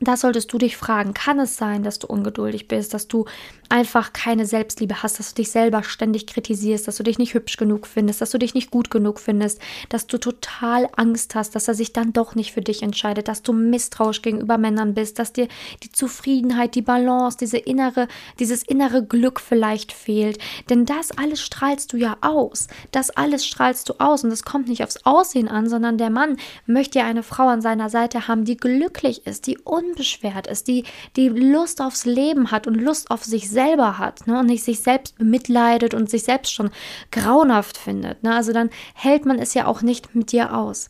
Das 0.00 0.20
solltest 0.20 0.52
du 0.52 0.58
dich 0.58 0.76
fragen. 0.76 1.12
Kann 1.12 1.40
es 1.40 1.56
sein, 1.56 1.82
dass 1.82 1.98
du 1.98 2.06
ungeduldig 2.06 2.68
bist, 2.68 2.94
dass 2.94 3.08
du 3.08 3.24
einfach 3.68 4.12
keine 4.12 4.46
Selbstliebe 4.46 5.02
hast, 5.02 5.18
dass 5.18 5.34
du 5.34 5.42
dich 5.42 5.50
selber 5.50 5.82
ständig 5.82 6.26
kritisierst, 6.26 6.88
dass 6.88 6.96
du 6.96 7.02
dich 7.02 7.18
nicht 7.18 7.34
hübsch 7.34 7.56
genug 7.56 7.86
findest, 7.86 8.20
dass 8.20 8.30
du 8.30 8.38
dich 8.38 8.54
nicht 8.54 8.70
gut 8.70 8.90
genug 8.90 9.20
findest, 9.20 9.60
dass 9.88 10.06
du 10.06 10.18
total 10.18 10.88
Angst 10.96 11.34
hast, 11.34 11.54
dass 11.54 11.68
er 11.68 11.74
sich 11.74 11.92
dann 11.92 12.12
doch 12.12 12.34
nicht 12.34 12.52
für 12.52 12.60
dich 12.60 12.82
entscheidet, 12.82 13.28
dass 13.28 13.42
du 13.42 13.52
misstrauisch 13.52 14.22
gegenüber 14.22 14.56
Männern 14.56 14.94
bist, 14.94 15.18
dass 15.18 15.32
dir 15.32 15.48
die 15.82 15.92
Zufriedenheit, 15.92 16.74
die 16.76 16.82
Balance, 16.82 17.36
diese 17.38 17.58
innere, 17.58 18.08
dieses 18.38 18.62
innere 18.62 19.04
Glück 19.04 19.40
vielleicht 19.40 19.92
fehlt. 19.92 20.38
Denn 20.70 20.86
das 20.86 21.10
alles 21.10 21.42
strahlst 21.42 21.92
du 21.92 21.96
ja 21.96 22.16
aus. 22.20 22.68
Das 22.92 23.10
alles 23.10 23.44
strahlst 23.44 23.88
du 23.88 23.94
aus 23.98 24.24
und 24.24 24.30
es 24.30 24.44
kommt 24.44 24.68
nicht 24.68 24.84
aufs 24.84 25.04
Aussehen 25.04 25.48
an, 25.48 25.68
sondern 25.68 25.98
der 25.98 26.10
Mann 26.10 26.36
möchte 26.66 27.00
ja 27.00 27.06
eine 27.06 27.22
Frau 27.22 27.48
an 27.48 27.60
seiner 27.60 27.90
Seite 27.90 28.28
haben, 28.28 28.44
die 28.44 28.56
glücklich 28.56 29.26
ist, 29.26 29.46
die 29.46 29.58
unbeschwert 29.88 30.46
ist, 30.46 30.68
die 30.68 30.84
die 31.16 31.28
Lust 31.28 31.80
aufs 31.80 32.04
Leben 32.04 32.50
hat 32.50 32.66
und 32.66 32.74
Lust 32.74 33.10
auf 33.10 33.24
sich 33.24 33.50
selber 33.50 33.98
hat 33.98 34.26
ne, 34.26 34.40
und 34.40 34.46
nicht 34.46 34.64
sich 34.64 34.80
selbst 34.80 35.18
bemitleidet 35.18 35.94
und 35.94 36.10
sich 36.10 36.24
selbst 36.24 36.52
schon 36.52 36.70
grauenhaft 37.10 37.76
findet. 37.76 38.22
Ne? 38.22 38.34
Also 38.34 38.52
dann 38.52 38.70
hält 38.94 39.26
man 39.26 39.38
es 39.38 39.54
ja 39.54 39.66
auch 39.66 39.82
nicht 39.82 40.14
mit 40.14 40.32
dir 40.32 40.54
aus. 40.54 40.88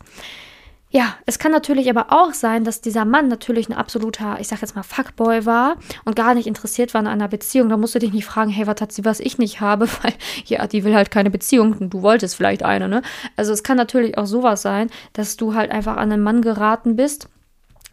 Ja, 0.91 1.17
es 1.27 1.39
kann 1.39 1.53
natürlich 1.53 1.91
aber 1.91 2.07
auch 2.09 2.33
sein, 2.33 2.65
dass 2.65 2.81
dieser 2.81 3.05
Mann 3.05 3.29
natürlich 3.29 3.69
ein 3.69 3.75
absoluter, 3.75 4.39
ich 4.41 4.49
sag 4.49 4.63
jetzt 4.63 4.75
mal, 4.75 4.83
Fuckboy 4.83 5.45
war 5.45 5.77
und 6.07 6.17
gar 6.17 6.33
nicht 6.33 6.47
interessiert 6.47 6.95
war 6.95 7.01
an 7.01 7.07
einer 7.07 7.29
Beziehung. 7.29 7.69
Da 7.69 7.77
musst 7.77 7.95
du 7.95 7.99
dich 7.99 8.15
nicht 8.15 8.25
fragen, 8.25 8.51
hey, 8.51 8.67
was 8.67 8.81
hat 8.81 8.93
sie, 8.93 9.05
was 9.05 9.21
ich 9.21 9.37
nicht 9.37 9.61
habe, 9.61 9.87
weil 10.03 10.15
ja, 10.47 10.67
die 10.67 10.85
will 10.85 10.95
halt 10.95 11.11
keine 11.11 11.31
Beziehung 11.31 11.91
du 11.91 12.01
wolltest 12.01 12.37
vielleicht 12.37 12.63
eine, 12.63 12.89
ne? 12.89 13.03
Also 13.37 13.53
es 13.53 13.63
kann 13.63 13.77
natürlich 13.77 14.17
auch 14.17 14.25
sowas 14.25 14.63
sein, 14.63 14.89
dass 15.13 15.37
du 15.37 15.55
halt 15.55 15.71
einfach 15.71 15.99
an 15.99 16.11
einen 16.11 16.23
Mann 16.23 16.41
geraten 16.41 16.97
bist, 16.97 17.29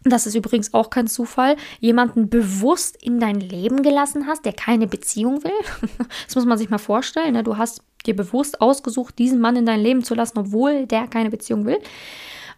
das 0.04 0.26
ist 0.26 0.34
übrigens 0.34 0.74
auch 0.74 0.90
kein 0.90 1.06
Zufall, 1.06 1.56
jemanden 1.80 2.28
bewusst 2.28 3.02
in 3.02 3.18
dein 3.18 3.40
Leben 3.40 3.82
gelassen 3.82 4.26
hast, 4.26 4.44
der 4.44 4.52
keine 4.52 4.86
Beziehung 4.86 5.42
will. 5.44 5.50
Das 6.26 6.34
muss 6.34 6.46
man 6.46 6.58
sich 6.58 6.70
mal 6.70 6.78
vorstellen. 6.78 7.34
Ne? 7.34 7.42
Du 7.42 7.56
hast 7.56 7.82
dir 8.04 8.14
bewusst 8.14 8.60
ausgesucht, 8.60 9.18
diesen 9.18 9.40
Mann 9.40 9.56
in 9.56 9.66
dein 9.66 9.80
Leben 9.80 10.04
zu 10.04 10.14
lassen, 10.14 10.38
obwohl 10.38 10.86
der 10.86 11.06
keine 11.08 11.30
Beziehung 11.30 11.66
will. 11.66 11.78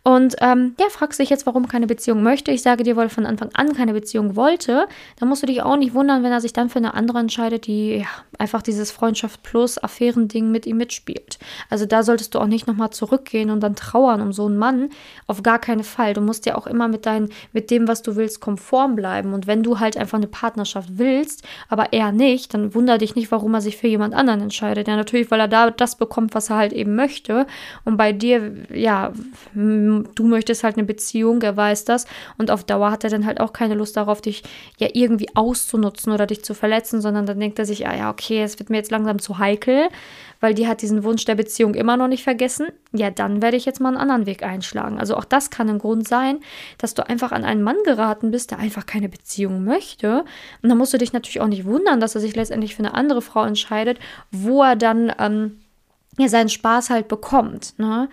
Und 0.09 0.37
ähm, 0.41 0.75
ja, 0.81 0.87
fragst 0.89 1.21
dich 1.21 1.29
jetzt, 1.29 1.45
warum 1.45 1.69
keine 1.69 1.87
Beziehung 1.87 2.23
möchte. 2.23 2.51
Ich 2.51 2.63
sage 2.63 2.83
dir, 2.83 2.97
weil 2.97 3.09
er 3.09 3.11
von 3.11 3.27
Anfang 3.27 3.51
an 3.53 3.75
keine 3.75 3.93
Beziehung 3.93 4.37
wollte. 4.37 4.89
Dann 5.19 5.29
musst 5.29 5.43
du 5.43 5.47
dich 5.47 5.61
auch 5.61 5.77
nicht 5.77 5.93
wundern, 5.93 6.23
wenn 6.23 6.33
er 6.33 6.41
sich 6.41 6.55
dann 6.55 6.71
für 6.71 6.79
eine 6.79 6.95
andere 6.95 7.19
entscheidet, 7.19 7.67
die 7.67 7.97
ja, 7.97 8.07
einfach 8.39 8.63
dieses 8.63 8.91
Freundschaft 8.91 9.43
plus 9.43 9.77
Affären-Ding 9.77 10.51
mit 10.51 10.65
ihm 10.65 10.79
mitspielt. 10.79 11.39
Also 11.69 11.85
da 11.85 12.03
solltest 12.03 12.35
du 12.35 12.39
auch 12.39 12.47
nicht 12.47 12.67
nochmal 12.67 12.89
zurückgehen 12.89 13.51
und 13.51 13.61
dann 13.61 13.77
trauern 13.77 14.23
um 14.23 14.33
so 14.33 14.47
einen 14.47 14.57
Mann. 14.57 14.89
Auf 15.27 15.43
gar 15.43 15.59
keinen 15.59 15.85
Fall. 15.85 16.15
Du 16.15 16.23
musst 16.23 16.47
ja 16.47 16.57
auch 16.57 16.67
immer 16.67 16.89
mit, 16.89 17.05
dein, 17.05 17.29
mit 17.53 17.71
dem, 17.71 17.87
was 17.87 18.01
du 18.01 18.17
willst, 18.17 18.41
konform 18.41 18.97
bleiben. 18.97 19.35
Und 19.35 19.47
wenn 19.47 19.63
du 19.63 19.79
halt 19.79 19.99
einfach 19.99 20.17
eine 20.17 20.27
Partnerschaft 20.27 20.89
willst, 20.93 21.47
aber 21.69 21.93
er 21.93 22.13
nicht, 22.13 22.55
dann 22.55 22.75
wundere 22.75 22.97
dich 22.97 23.15
nicht, 23.15 23.31
warum 23.31 23.53
er 23.53 23.61
sich 23.61 23.77
für 23.77 23.89
jemand 23.89 24.15
anderen 24.15 24.41
entscheidet. 24.41 24.89
Ja, 24.89 24.97
natürlich, 24.97 25.31
weil 25.31 25.41
er 25.41 25.49
da 25.49 25.71
das 25.71 25.97
bekommt, 25.97 26.35
was 26.35 26.49
er 26.49 26.57
halt 26.57 26.73
eben 26.73 26.97
möchte. 26.97 27.47
Und 27.85 27.99
bei 27.99 28.15
dir, 28.15 28.55
ja, 28.73 29.13
du 30.15 30.27
möchtest 30.27 30.65
halt 30.65 30.77
eine 30.77 30.87
Beziehung, 30.87 31.43
er 31.43 31.57
weiß 31.57 31.85
das. 31.85 32.07
Und 32.37 32.51
auf 32.51 32.65
Dauer 32.65 32.91
hat 32.91 33.05
er 33.05 33.11
dann 33.11 33.27
halt 33.27 33.41
auch 33.41 33.53
keine 33.53 33.75
Lust 33.75 33.97
darauf, 33.97 34.21
dich 34.21 34.43
ja 34.79 34.89
irgendwie 34.93 35.29
auszunutzen 35.35 36.13
oder 36.13 36.27
dich 36.27 36.45
zu 36.45 36.55
verletzen, 36.55 37.01
sondern 37.01 37.27
dann 37.27 37.41
denkt 37.41 37.59
er 37.59 37.67
sich, 37.67 37.87
ah 37.87 37.97
ja, 37.97 38.11
okay, 38.11 38.43
es 38.43 38.59
wird 38.59 38.71
mir 38.71 38.77
jetzt 38.77 38.91
langsam 38.91 39.19
zu 39.19 39.39
heikel, 39.39 39.89
weil 40.41 40.55
die 40.55 40.69
hat 40.69 40.83
diesen 40.83 41.05
Wunsch 41.05 41.25
der 41.25 41.35
Beziehung 41.35 41.75
immer 41.75 41.97
noch 41.97 42.09
nicht 42.09 42.23
vergessen. 42.23 42.69
Ja, 42.93 43.11
dann 43.11 43.43
werde 43.43 43.57
ich 43.57 43.65
jetzt 43.65 43.81
mal 43.81 43.89
einen 43.89 43.97
anderen 43.97 44.27
Weg 44.27 44.43
einschlagen. 44.43 44.99
Also 44.99 45.17
auch 45.17 45.25
das 45.25 45.51
kann 45.51 45.69
ein 45.69 45.79
Grund 45.79 46.07
sein, 46.07 46.39
dass 46.79 46.95
du 46.95 47.07
einfach 47.07 47.33
an 47.33 47.45
einen 47.45 47.63
Mann 47.63 47.77
geraten 47.85 48.31
bist, 48.31 48.51
der 48.51 48.59
einfach 48.59 48.87
keine 48.87 49.09
Beziehung 49.09 49.65
möchte. 49.65 50.25
Und 50.63 50.69
dann 50.69 50.79
musst 50.79 50.95
du 50.95 50.99
dich 50.99 51.13
natürlich 51.13 51.41
auch 51.41 51.49
nicht 51.49 51.65
wundern, 51.65 52.01
dass 52.01 52.15
er 52.15 52.21
sich 52.21 52.37
letztendlich 52.37 52.75
für 52.75 52.81
eine 52.81 52.95
andere 52.95 53.23
Frau 53.23 53.45
entscheidet, 53.45 53.99
wo 54.31 54.63
er 54.63 54.77
dann 54.77 55.13
ähm, 55.19 55.59
ja 56.19 56.29
seinen 56.29 56.49
Spaß 56.49 56.91
halt 56.91 57.09
bekommt. 57.09 57.75
Ne? 57.79 58.09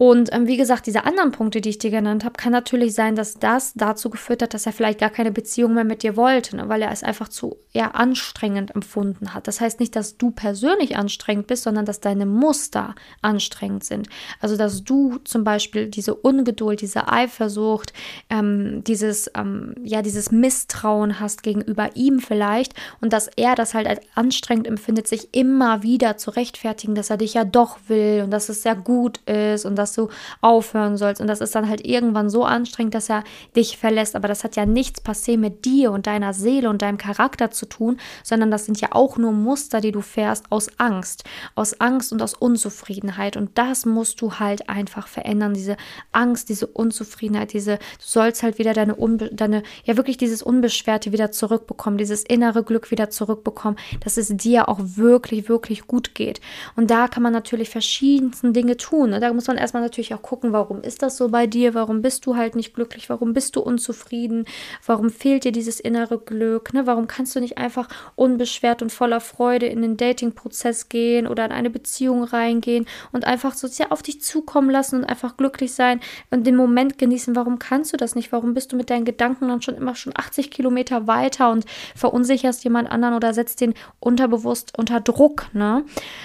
Und 0.00 0.32
ähm, 0.32 0.46
wie 0.46 0.56
gesagt, 0.56 0.86
diese 0.86 1.04
anderen 1.04 1.30
Punkte, 1.30 1.60
die 1.60 1.68
ich 1.68 1.78
dir 1.78 1.90
genannt 1.90 2.24
habe, 2.24 2.32
kann 2.38 2.52
natürlich 2.52 2.94
sein, 2.94 3.16
dass 3.16 3.34
das 3.34 3.74
dazu 3.74 4.08
geführt 4.08 4.40
hat, 4.40 4.54
dass 4.54 4.64
er 4.64 4.72
vielleicht 4.72 4.98
gar 4.98 5.10
keine 5.10 5.30
Beziehung 5.30 5.74
mehr 5.74 5.84
mit 5.84 6.02
dir 6.02 6.16
wollte, 6.16 6.56
ne? 6.56 6.70
weil 6.70 6.80
er 6.80 6.90
es 6.90 7.02
einfach 7.02 7.28
zu 7.28 7.58
eher 7.74 7.94
anstrengend 7.94 8.74
empfunden 8.74 9.34
hat. 9.34 9.46
Das 9.46 9.60
heißt 9.60 9.78
nicht, 9.78 9.94
dass 9.94 10.16
du 10.16 10.30
persönlich 10.30 10.96
anstrengend 10.96 11.48
bist, 11.48 11.64
sondern 11.64 11.84
dass 11.84 12.00
deine 12.00 12.24
Muster 12.24 12.94
anstrengend 13.20 13.84
sind. 13.84 14.08
Also 14.40 14.56
dass 14.56 14.84
du 14.84 15.18
zum 15.24 15.44
Beispiel 15.44 15.88
diese 15.88 16.14
Ungeduld, 16.14 16.80
diese 16.80 17.08
Eifersucht, 17.08 17.92
ähm, 18.30 18.82
dieses 18.84 19.30
ähm, 19.36 19.74
ja 19.84 20.00
dieses 20.00 20.32
Misstrauen 20.32 21.20
hast 21.20 21.42
gegenüber 21.42 21.90
ihm 21.94 22.20
vielleicht 22.20 22.72
und 23.02 23.12
dass 23.12 23.28
er 23.36 23.54
das 23.54 23.74
halt 23.74 23.86
als 23.86 24.00
anstrengend 24.14 24.66
empfindet, 24.66 25.06
sich 25.06 25.28
immer 25.32 25.82
wieder 25.82 26.16
zu 26.16 26.30
rechtfertigen, 26.30 26.94
dass 26.94 27.10
er 27.10 27.18
dich 27.18 27.34
ja 27.34 27.44
doch 27.44 27.76
will 27.88 28.22
und 28.24 28.30
dass 28.30 28.48
es 28.48 28.62
sehr 28.62 28.76
gut 28.76 29.18
ist 29.26 29.66
und 29.66 29.76
dass 29.76 29.89
dass 29.90 29.94
du 29.94 30.08
aufhören 30.40 30.96
sollst. 30.96 31.20
Und 31.20 31.26
das 31.26 31.40
ist 31.40 31.54
dann 31.54 31.68
halt 31.68 31.86
irgendwann 31.86 32.30
so 32.30 32.44
anstrengend, 32.44 32.94
dass 32.94 33.10
er 33.10 33.24
dich 33.56 33.76
verlässt. 33.76 34.16
Aber 34.16 34.28
das 34.28 34.44
hat 34.44 34.56
ja 34.56 34.66
nichts 34.66 35.04
passé 35.04 35.36
mit 35.36 35.64
dir 35.64 35.92
und 35.92 36.06
deiner 36.06 36.32
Seele 36.32 36.70
und 36.70 36.82
deinem 36.82 36.98
Charakter 36.98 37.50
zu 37.50 37.66
tun, 37.66 37.98
sondern 38.22 38.50
das 38.50 38.64
sind 38.64 38.80
ja 38.80 38.88
auch 38.92 39.16
nur 39.16 39.32
Muster, 39.32 39.80
die 39.80 39.92
du 39.92 40.00
fährst 40.00 40.50
aus 40.50 40.68
Angst. 40.78 41.24
Aus 41.54 41.80
Angst 41.80 42.12
und 42.12 42.22
aus 42.22 42.34
Unzufriedenheit. 42.34 43.36
Und 43.36 43.58
das 43.58 43.86
musst 43.86 44.20
du 44.20 44.34
halt 44.34 44.68
einfach 44.68 45.08
verändern. 45.08 45.54
Diese 45.54 45.76
Angst, 46.12 46.48
diese 46.48 46.66
Unzufriedenheit, 46.66 47.52
diese, 47.52 47.76
du 47.76 48.04
sollst 48.04 48.42
halt 48.42 48.58
wieder 48.58 48.72
deine, 48.72 48.94
Unbe 48.94 49.30
deine 49.32 49.62
ja 49.84 49.96
wirklich 49.96 50.16
dieses 50.16 50.42
Unbeschwerte 50.42 51.12
wieder 51.12 51.32
zurückbekommen, 51.32 51.98
dieses 51.98 52.22
innere 52.22 52.62
Glück 52.62 52.90
wieder 52.90 53.10
zurückbekommen, 53.10 53.78
dass 54.04 54.16
es 54.16 54.28
dir 54.28 54.68
auch 54.68 54.78
wirklich, 54.80 55.48
wirklich 55.48 55.86
gut 55.86 56.14
geht. 56.14 56.40
Und 56.76 56.90
da 56.90 57.08
kann 57.08 57.22
man 57.22 57.32
natürlich 57.32 57.70
verschiedenste 57.70 58.52
Dinge 58.52 58.76
tun. 58.76 59.10
Da 59.10 59.32
muss 59.32 59.46
man 59.46 59.56
erstmal 59.56 59.79
man 59.80 59.86
natürlich 59.86 60.14
auch 60.14 60.22
gucken, 60.22 60.52
warum 60.52 60.82
ist 60.82 61.02
das 61.02 61.16
so 61.16 61.28
bei 61.28 61.46
dir? 61.46 61.74
Warum 61.74 62.02
bist 62.02 62.26
du 62.26 62.36
halt 62.36 62.54
nicht 62.54 62.74
glücklich? 62.74 63.08
Warum 63.08 63.32
bist 63.32 63.56
du 63.56 63.60
unzufrieden? 63.60 64.44
Warum 64.84 65.10
fehlt 65.10 65.44
dir 65.44 65.52
dieses 65.52 65.80
innere 65.80 66.18
Glück? 66.18 66.72
Ne? 66.72 66.86
Warum 66.86 67.06
kannst 67.06 67.34
du 67.34 67.40
nicht 67.40 67.58
einfach 67.58 67.88
unbeschwert 68.16 68.82
und 68.82 68.92
voller 68.92 69.20
Freude 69.20 69.66
in 69.66 69.82
den 69.82 69.96
Dating-Prozess 69.96 70.88
gehen 70.88 71.26
oder 71.26 71.44
in 71.44 71.52
eine 71.52 71.70
Beziehung 71.70 72.24
reingehen 72.24 72.86
und 73.12 73.26
einfach 73.26 73.54
so 73.54 73.66
sehr 73.66 73.92
auf 73.92 74.02
dich 74.02 74.20
zukommen 74.22 74.70
lassen 74.70 74.96
und 74.96 75.04
einfach 75.04 75.36
glücklich 75.36 75.72
sein 75.72 76.00
und 76.30 76.46
den 76.46 76.56
Moment 76.56 76.98
genießen? 76.98 77.34
Warum 77.34 77.58
kannst 77.58 77.92
du 77.92 77.96
das 77.96 78.14
nicht? 78.14 78.32
Warum 78.32 78.54
bist 78.54 78.72
du 78.72 78.76
mit 78.76 78.90
deinen 78.90 79.04
Gedanken 79.04 79.48
dann 79.48 79.62
schon 79.62 79.76
immer 79.76 79.94
schon 79.94 80.12
80 80.16 80.50
Kilometer 80.50 81.06
weiter 81.06 81.50
und 81.50 81.64
verunsicherst 81.96 82.62
jemand 82.64 82.90
anderen 82.90 83.14
oder 83.14 83.34
setzt 83.34 83.60
den 83.60 83.74
unterbewusst 83.98 84.78
unter 84.78 85.00
Druck? 85.00 85.46
Ne? 85.52 85.84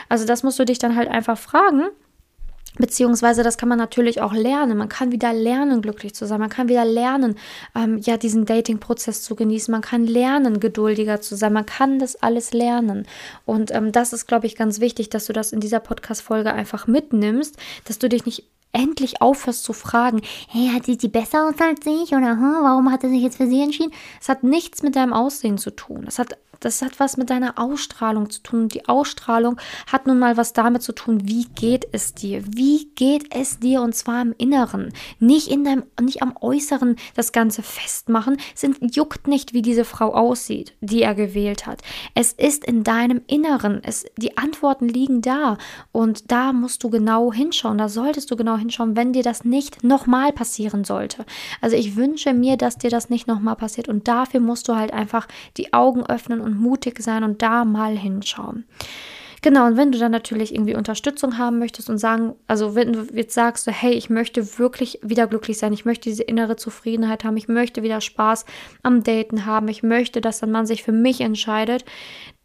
Also 0.10 0.26
das 0.26 0.44
musst 0.44 0.60
du 0.60 0.66
dich 0.66 0.80
dann 0.80 0.96
halt 0.96 1.10
einfach 1.10 1.38
fragen 1.38 1.84
Beziehungsweise 2.78 3.44
das 3.44 3.58
kann 3.58 3.70
man 3.70 3.78
natürlich 3.78 4.22
auch 4.22 4.34
lernen. 4.34 4.78
Man 4.78 4.90
kann 4.90 5.12
wieder 5.12 5.34
lernen, 5.34 5.82
glücklich 5.82 6.14
zu 6.14 6.26
sein. 6.26 6.40
Man 6.40 6.50
kann 6.50 6.68
wieder 6.68 6.86
lernen, 6.86 7.36
ähm, 7.76 7.98
ja, 8.00 8.18
diesen 8.18 8.46
Dating-Prozess 8.46 9.22
zu 9.22 9.36
genießen. 9.36 9.72
Man 9.72 9.82
kann 9.82 10.06
lernen, 10.06 10.60
geduldiger 10.60 11.22
zu 11.22 11.36
sein. 11.36 11.54
Man 11.54 11.66
kann 11.66 12.00
das 12.00 12.16
alles 12.22 12.54
lernen. 12.54 13.08
Und 13.46 13.72
ähm, 13.74 13.92
das 13.92 14.14
ist, 14.14 14.28
glaube 14.28 14.48
ich, 14.48 14.56
ganz 14.56 14.80
wichtig, 14.80 15.10
dass 15.10 15.26
du 15.26 15.34
das 15.34 15.54
in 15.54 15.60
dieser 15.60 15.80
Podcast-Folge 15.80 16.54
einfach 16.54 16.88
mitnimmst, 16.88 17.58
dass 17.86 18.00
du 18.00 18.10
dich 18.10 18.26
nicht 18.26 18.46
endlich 18.76 19.22
aufhörst 19.22 19.64
zu 19.64 19.74
fragen, 19.74 20.22
hey, 20.50 20.70
hat 20.74 20.86
sie 20.86 20.98
die 20.98 21.08
besser 21.08 21.48
aus 21.48 21.56
als 21.60 21.86
ich 21.86 22.14
oder 22.14 22.32
hm, 22.32 22.58
warum 22.62 22.92
hat 22.92 23.04
er 23.04 23.10
sich 23.10 23.22
jetzt 23.22 23.38
für 23.38 23.48
sie 23.48 23.62
entschieden? 23.62 23.94
Es 24.22 24.30
hat 24.30 24.44
nichts 24.44 24.84
mit 24.84 24.96
deinem 24.96 25.14
Aussehen 25.14 25.58
zu 25.58 25.72
tun. 25.72 26.06
Es 26.08 26.20
hat 26.20 26.38
das 26.60 26.82
hat 26.82 27.00
was 27.00 27.18
mit 27.18 27.30
deiner 27.30 27.60
Ausstrahlung 27.60 28.30
zu 28.30 28.42
tun. 28.42 28.70
Die 28.70 28.88
Ausstrahlung 28.88 29.60
hat 29.88 30.08
nun 30.08 30.20
mal 30.20 30.38
was 30.38 30.54
damit 30.54 30.82
zu 30.82 30.94
tun, 30.94 31.28
wie 31.28 31.46
geht 31.46 31.88
es 31.92 32.14
dir? 32.14 32.44
Wie 32.48 32.90
geht 32.96 33.36
es 33.36 33.60
dir 33.60 33.82
und 33.82 33.94
zwar 33.94 34.22
im 34.22 34.34
Inneren, 34.38 34.92
nicht 35.20 35.48
in 35.48 35.64
deinem 35.64 35.84
nicht 36.02 36.22
am 36.22 36.36
Äußeren 36.40 36.96
das 37.16 37.32
ganze 37.32 37.62
festmachen. 37.62 38.38
Sind 38.54 38.96
juckt 38.96 39.28
nicht, 39.28 39.54
wie 39.54 39.62
diese 39.62 39.86
Frau 39.86 40.14
aussieht, 40.14 40.74
die 40.82 41.04
er 41.04 41.16
gewählt 41.16 41.68
hat. 41.68 41.82
Es 42.14 42.34
ist 42.34 42.66
in 42.66 42.84
deinem 42.84 43.22
Inneren. 43.28 43.82
Es 43.84 44.06
die 44.18 44.38
Antworten 44.38 44.88
liegen 44.88 45.22
da 45.22 45.58
und 45.92 46.32
da 46.32 46.54
musst 46.54 46.84
du 46.84 46.90
genau 46.90 47.32
hinschauen. 47.32 47.78
Da 47.78 47.90
solltest 47.90 48.32
du 48.32 48.36
genau 48.36 48.58
hinschauen, 48.58 48.65
wenn 48.96 49.14
dir 49.14 49.24
das 49.24 49.44
nicht 49.44 49.84
nochmal 49.84 50.32
passieren 50.32 50.84
sollte. 50.84 51.26
Also 51.62 51.76
ich 51.76 51.96
wünsche 51.96 52.34
mir, 52.34 52.58
dass 52.58 52.78
dir 52.78 52.90
das 52.90 53.10
nicht 53.10 53.28
nochmal 53.28 53.56
passiert 53.56 53.88
und 53.88 54.08
dafür 54.08 54.40
musst 54.40 54.68
du 54.68 54.76
halt 54.76 54.94
einfach 54.94 55.28
die 55.58 55.74
Augen 55.74 56.06
öffnen 56.06 56.42
und 56.42 56.60
mutig 56.60 57.02
sein 57.02 57.24
und 57.24 57.42
da 57.42 57.66
mal 57.66 57.98
hinschauen. 57.98 58.66
Genau, 59.46 59.68
und 59.68 59.78
wenn 59.78 59.92
du 59.92 60.00
dann 60.00 60.12
natürlich 60.12 60.56
irgendwie 60.56 60.76
Unterstützung 60.76 61.38
haben 61.38 61.60
möchtest 61.60 61.88
und 61.92 62.00
sagen, 62.00 62.34
also 62.48 62.74
wenn 62.74 62.94
du 62.94 63.08
jetzt 63.14 63.36
sagst, 63.36 63.66
so, 63.66 63.72
hey, 63.72 63.94
ich 63.94 64.10
möchte 64.10 64.58
wirklich 64.58 64.98
wieder 65.04 65.28
glücklich 65.28 65.60
sein, 65.60 65.72
ich 65.72 65.86
möchte 65.86 66.10
diese 66.10 66.24
innere 66.24 66.56
Zufriedenheit 66.56 67.24
haben, 67.24 67.38
ich 67.38 67.48
möchte 67.48 67.84
wieder 67.84 68.02
Spaß 68.02 68.46
am 68.82 69.04
Daten 69.04 69.46
haben, 69.46 69.68
ich 69.68 69.84
möchte, 69.84 70.20
dass 70.20 70.42
ein 70.42 70.50
Mann 70.50 70.66
sich 70.66 70.82
für 70.82 70.94
mich 70.94 71.22
entscheidet, 71.22 71.86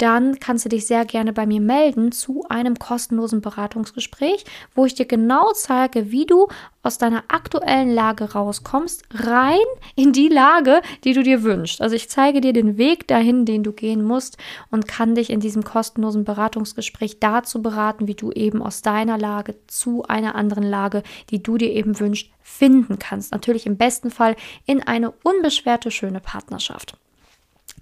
dann 0.00 0.40
kannst 0.40 0.64
du 0.64 0.68
dich 0.68 0.86
sehr 0.86 1.04
gerne 1.04 1.32
bei 1.32 1.46
mir 1.46 1.60
melden 1.60 2.10
zu 2.12 2.44
einem 2.48 2.78
kostenlosen 2.78 3.40
Beratungsgespräch, 3.40 4.44
wo 4.74 4.86
ich 4.86 4.94
dir 4.94 5.04
genau 5.04 5.52
zeige, 5.52 6.10
wie 6.10 6.26
du 6.26 6.48
aus 6.82 6.96
deiner 6.96 7.24
aktuellen 7.28 7.92
Lage 7.92 8.32
rauskommst, 8.32 9.04
rein 9.12 9.58
in 9.96 10.12
die 10.12 10.28
Lage, 10.28 10.80
die 11.04 11.12
du 11.12 11.22
dir 11.22 11.42
wünschst. 11.42 11.82
Also 11.82 11.94
ich 11.94 12.08
zeige 12.08 12.40
dir 12.40 12.54
den 12.54 12.78
Weg 12.78 13.06
dahin, 13.08 13.44
den 13.44 13.62
du 13.62 13.72
gehen 13.72 14.02
musst 14.02 14.38
und 14.70 14.88
kann 14.88 15.14
dich 15.14 15.28
in 15.28 15.40
diesem 15.40 15.62
kostenlosen 15.62 16.24
Beratungsgespräch 16.24 17.20
dazu 17.20 17.60
beraten, 17.60 18.08
wie 18.08 18.14
du 18.14 18.32
eben 18.32 18.62
aus 18.62 18.80
deiner 18.80 19.18
Lage 19.18 19.56
zu 19.66 20.04
einer 20.04 20.34
anderen 20.34 20.64
Lage, 20.64 21.02
die 21.28 21.42
du 21.42 21.58
dir 21.58 21.70
eben 21.70 22.00
wünschst, 22.00 22.30
finden 22.40 22.98
kannst. 22.98 23.32
Natürlich 23.32 23.66
im 23.66 23.76
besten 23.76 24.10
Fall 24.10 24.34
in 24.64 24.82
eine 24.82 25.10
unbeschwerte, 25.10 25.90
schöne 25.90 26.20
Partnerschaft. 26.20 26.96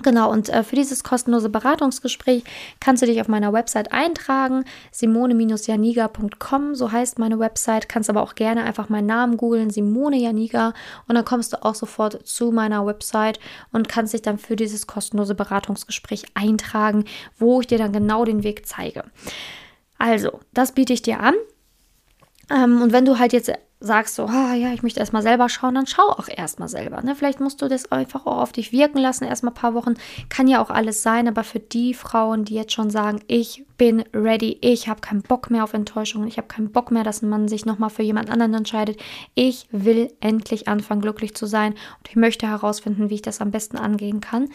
Genau, 0.02 0.30
und 0.30 0.48
äh, 0.48 0.62
für 0.62 0.76
dieses 0.76 1.02
kostenlose 1.02 1.48
Beratungsgespräch 1.48 2.44
kannst 2.78 3.02
du 3.02 3.06
dich 3.06 3.20
auf 3.20 3.26
meiner 3.26 3.52
Website 3.52 3.90
eintragen, 3.90 4.64
simone-janiga.com, 4.92 6.74
so 6.76 6.92
heißt 6.92 7.18
meine 7.18 7.40
Website, 7.40 7.88
kannst 7.88 8.08
aber 8.08 8.22
auch 8.22 8.36
gerne 8.36 8.62
einfach 8.62 8.88
meinen 8.88 9.06
Namen 9.06 9.36
googeln, 9.36 9.70
Simone 9.70 10.18
Janiga, 10.18 10.72
und 11.08 11.16
dann 11.16 11.24
kommst 11.24 11.52
du 11.52 11.64
auch 11.64 11.74
sofort 11.74 12.26
zu 12.26 12.52
meiner 12.52 12.86
Website 12.86 13.40
und 13.72 13.88
kannst 13.88 14.14
dich 14.14 14.22
dann 14.22 14.38
für 14.38 14.54
dieses 14.54 14.86
kostenlose 14.86 15.34
Beratungsgespräch 15.34 16.26
eintragen, 16.34 17.04
wo 17.36 17.60
ich 17.60 17.66
dir 17.66 17.78
dann 17.78 17.92
genau 17.92 18.24
den 18.24 18.44
Weg 18.44 18.66
zeige. 18.66 19.02
Also, 19.98 20.38
das 20.54 20.72
biete 20.72 20.92
ich 20.92 21.02
dir 21.02 21.18
an. 21.18 21.34
Ähm, 22.50 22.82
und 22.82 22.92
wenn 22.92 23.04
du 23.04 23.18
halt 23.18 23.32
jetzt 23.32 23.50
sagst 23.80 24.16
so, 24.16 24.24
ah, 24.24 24.54
ja, 24.54 24.72
ich 24.72 24.82
möchte 24.82 24.98
erstmal 24.98 25.22
selber 25.22 25.48
schauen, 25.48 25.76
dann 25.76 25.86
schau 25.86 26.02
auch 26.02 26.28
erstmal 26.28 26.68
selber. 26.68 27.00
Ne? 27.02 27.14
Vielleicht 27.14 27.38
musst 27.38 27.62
du 27.62 27.68
das 27.68 27.92
einfach 27.92 28.26
auch 28.26 28.38
auf 28.38 28.52
dich 28.52 28.72
wirken 28.72 28.98
lassen, 28.98 29.24
erstmal 29.24 29.52
ein 29.52 29.56
paar 29.56 29.74
Wochen. 29.74 29.94
Kann 30.28 30.48
ja 30.48 30.60
auch 30.60 30.70
alles 30.70 31.04
sein, 31.04 31.28
aber 31.28 31.44
für 31.44 31.60
die 31.60 31.94
Frauen, 31.94 32.44
die 32.44 32.54
jetzt 32.54 32.72
schon 32.72 32.90
sagen, 32.90 33.20
ich 33.28 33.64
bin 33.76 34.02
ready, 34.12 34.58
ich 34.62 34.88
habe 34.88 35.00
keinen 35.00 35.22
Bock 35.22 35.50
mehr 35.50 35.62
auf 35.62 35.74
Enttäuschung, 35.74 36.26
ich 36.26 36.38
habe 36.38 36.48
keinen 36.48 36.72
Bock 36.72 36.90
mehr, 36.90 37.04
dass 37.04 37.22
ein 37.22 37.28
Mann 37.28 37.46
sich 37.46 37.66
nochmal 37.66 37.90
für 37.90 38.02
jemand 38.02 38.30
anderen 38.30 38.54
entscheidet. 38.54 38.98
Ich 39.34 39.68
will 39.70 40.12
endlich 40.18 40.66
anfangen, 40.66 41.00
glücklich 41.00 41.36
zu 41.36 41.46
sein 41.46 41.72
und 41.72 42.08
ich 42.08 42.16
möchte 42.16 42.48
herausfinden, 42.48 43.10
wie 43.10 43.14
ich 43.14 43.22
das 43.22 43.40
am 43.40 43.52
besten 43.52 43.76
angehen 43.76 44.20
kann 44.20 44.48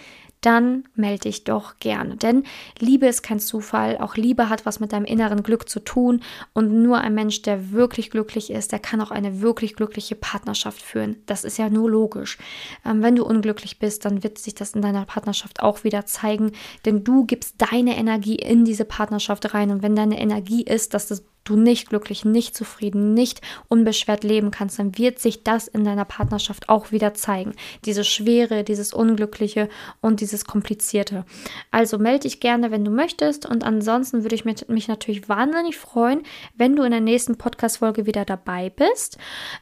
dann 0.45 0.83
melde 0.95 1.23
dich 1.23 1.45
doch 1.45 1.79
gerne. 1.79 2.17
Denn 2.17 2.43
Liebe 2.79 3.07
ist 3.07 3.23
kein 3.23 3.39
Zufall. 3.39 3.97
Auch 3.97 4.15
Liebe 4.15 4.49
hat 4.49 4.65
was 4.65 4.79
mit 4.79 4.91
deinem 4.91 5.05
inneren 5.05 5.41
Glück 5.41 5.69
zu 5.69 5.79
tun. 5.79 6.21
Und 6.53 6.83
nur 6.83 6.99
ein 6.99 7.15
Mensch, 7.15 7.41
der 7.41 7.71
wirklich 7.71 8.11
glücklich 8.11 8.51
ist, 8.51 8.71
der 8.71 8.79
kann 8.79 9.01
auch 9.01 9.11
eine 9.11 9.41
wirklich 9.41 9.75
glückliche 9.75 10.15
Partnerschaft 10.15 10.81
führen. 10.81 11.17
Das 11.25 11.43
ist 11.43 11.57
ja 11.57 11.69
nur 11.69 11.89
logisch. 11.89 12.37
Ähm, 12.85 13.01
wenn 13.01 13.15
du 13.15 13.25
unglücklich 13.25 13.79
bist, 13.79 14.05
dann 14.05 14.23
wird 14.23 14.37
sich 14.37 14.55
das 14.55 14.73
in 14.73 14.81
deiner 14.81 15.05
Partnerschaft 15.05 15.61
auch 15.61 15.83
wieder 15.83 16.05
zeigen. 16.05 16.51
Denn 16.85 17.03
du 17.03 17.25
gibst 17.25 17.55
deine 17.57 17.97
Energie 17.97 18.35
in 18.35 18.65
diese 18.65 18.85
Partnerschaft 18.85 19.53
rein. 19.53 19.71
Und 19.71 19.81
wenn 19.81 19.95
deine 19.95 20.19
Energie 20.19 20.63
ist, 20.63 20.93
dass 20.93 21.07
das 21.07 21.23
du 21.43 21.55
nicht 21.55 21.89
glücklich, 21.89 22.25
nicht 22.25 22.55
zufrieden, 22.55 23.13
nicht 23.13 23.41
unbeschwert 23.67 24.23
leben 24.23 24.51
kannst, 24.51 24.79
dann 24.79 24.97
wird 24.97 25.19
sich 25.19 25.43
das 25.43 25.67
in 25.67 25.83
deiner 25.83 26.05
Partnerschaft 26.05 26.69
auch 26.69 26.91
wieder 26.91 27.13
zeigen. 27.13 27.53
Diese 27.85 28.03
Schwere, 28.03 28.63
dieses 28.63 28.93
Unglückliche 28.93 29.69
und 30.01 30.21
dieses 30.21 30.45
Komplizierte. 30.45 31.25
Also 31.71 31.97
melde 31.97 32.21
dich 32.21 32.39
gerne, 32.39 32.71
wenn 32.71 32.85
du 32.85 32.91
möchtest. 32.91 33.45
Und 33.45 33.63
ansonsten 33.63 34.23
würde 34.23 34.35
ich 34.35 34.45
mich 34.45 34.87
natürlich 34.87 35.29
wahnsinnig 35.29 35.77
freuen, 35.77 36.23
wenn 36.55 36.75
du 36.75 36.83
in 36.83 36.91
der 36.91 37.01
nächsten 37.01 37.37
Podcast-Folge 37.37 38.05
wieder 38.05 38.25
dabei 38.25 38.69
bist. 38.69 39.17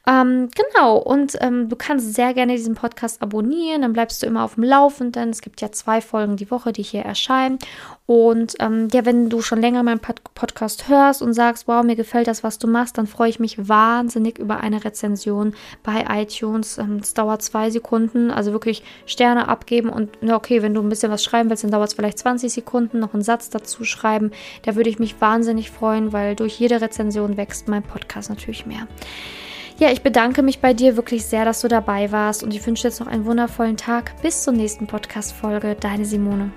Ähm, 0.08 0.50
genau, 0.56 0.98
und 0.98 1.38
ähm, 1.42 1.70
du 1.70 1.76
kannst 1.76 2.14
sehr 2.14 2.34
gerne 2.34 2.56
diesen 2.56 2.76
Podcast 2.76 3.22
abonnieren, 3.22 3.82
dann 3.82 3.94
bleibst 3.94 4.22
du 4.22 4.28
immer 4.28 4.44
auf 4.44 4.56
dem 4.56 4.64
Laufenden. 4.64 5.30
Es 5.30 5.42
gibt 5.42 5.62
ja 5.62 5.72
zwei 5.72 6.02
Folgen 6.02 6.36
die 6.38 6.52
Woche, 6.52 6.72
die 6.72 6.84
hier 6.84 7.02
erscheinen. 7.02 7.60
Und 8.12 8.56
ähm, 8.60 8.90
ja, 8.92 9.06
wenn 9.06 9.30
du 9.30 9.42
schon 9.42 9.62
länger 9.62 9.84
meinen 9.84 10.02
Pod 10.02 10.22
Podcast 10.36 10.90
hörst 10.90 11.22
und 11.22 11.34
sagst, 11.34 11.70
wow, 11.70 11.82
mir 11.82 11.96
gefällt 11.96 12.28
das, 12.28 12.44
was 12.44 12.60
du 12.60 12.68
machst, 12.68 12.98
dann 12.98 13.08
freue 13.08 13.30
ich 13.30 13.40
mich 13.40 13.70
wahnsinnig 13.70 14.38
über 14.38 14.60
eine 14.60 14.84
Rezension 14.84 15.54
bei 15.82 16.04
iTunes. 16.10 16.78
Ähm, 16.78 16.98
es 17.02 17.14
dauert 17.14 17.42
zwei 17.42 17.70
Sekunden, 17.70 18.30
also 18.30 18.52
wirklich 18.52 18.84
Sterne 19.06 19.48
abgeben 19.48 19.88
und 19.88 20.10
na 20.20 20.36
okay, 20.36 20.62
wenn 20.62 20.74
du 20.74 20.82
ein 20.82 20.90
bisschen 20.90 21.10
was 21.10 21.24
schreiben 21.24 21.50
willst, 21.50 21.64
dann 21.64 21.72
dauert 21.72 21.88
es 21.88 21.94
vielleicht 21.94 22.20
20 22.20 22.52
Sekunden, 22.52 23.00
noch 23.00 23.14
einen 23.14 23.24
Satz 23.24 23.50
dazu 23.50 23.86
schreiben. 23.86 24.32
Da 24.64 24.76
würde 24.76 24.90
ich 24.90 25.00
mich 25.00 25.22
wahnsinnig 25.22 25.72
freuen, 25.72 26.12
weil 26.12 26.36
durch 26.36 26.60
jede 26.60 26.82
Rezension 26.82 27.38
wächst 27.38 27.70
mein 27.70 27.82
Podcast 27.82 28.30
natürlich 28.30 28.66
mehr. 28.66 28.90
Ja, 29.80 29.90
ich 29.90 30.02
bedanke 30.02 30.44
mich 30.44 30.60
bei 30.60 30.74
dir 30.74 30.98
wirklich 30.98 31.26
sehr, 31.26 31.46
dass 31.46 31.62
du 31.62 31.70
dabei 31.70 32.12
warst 32.12 32.44
und 32.44 32.54
ich 32.54 32.68
wünsche 32.68 32.90
jetzt 32.90 33.00
noch 33.00 33.08
einen 33.08 33.24
wundervollen 33.24 33.78
Tag. 33.78 34.22
Bis 34.22 34.44
zur 34.44 34.52
nächsten 34.52 34.86
Podcast-Folge. 34.86 35.78
Deine 35.80 36.04
Simone. 36.04 36.52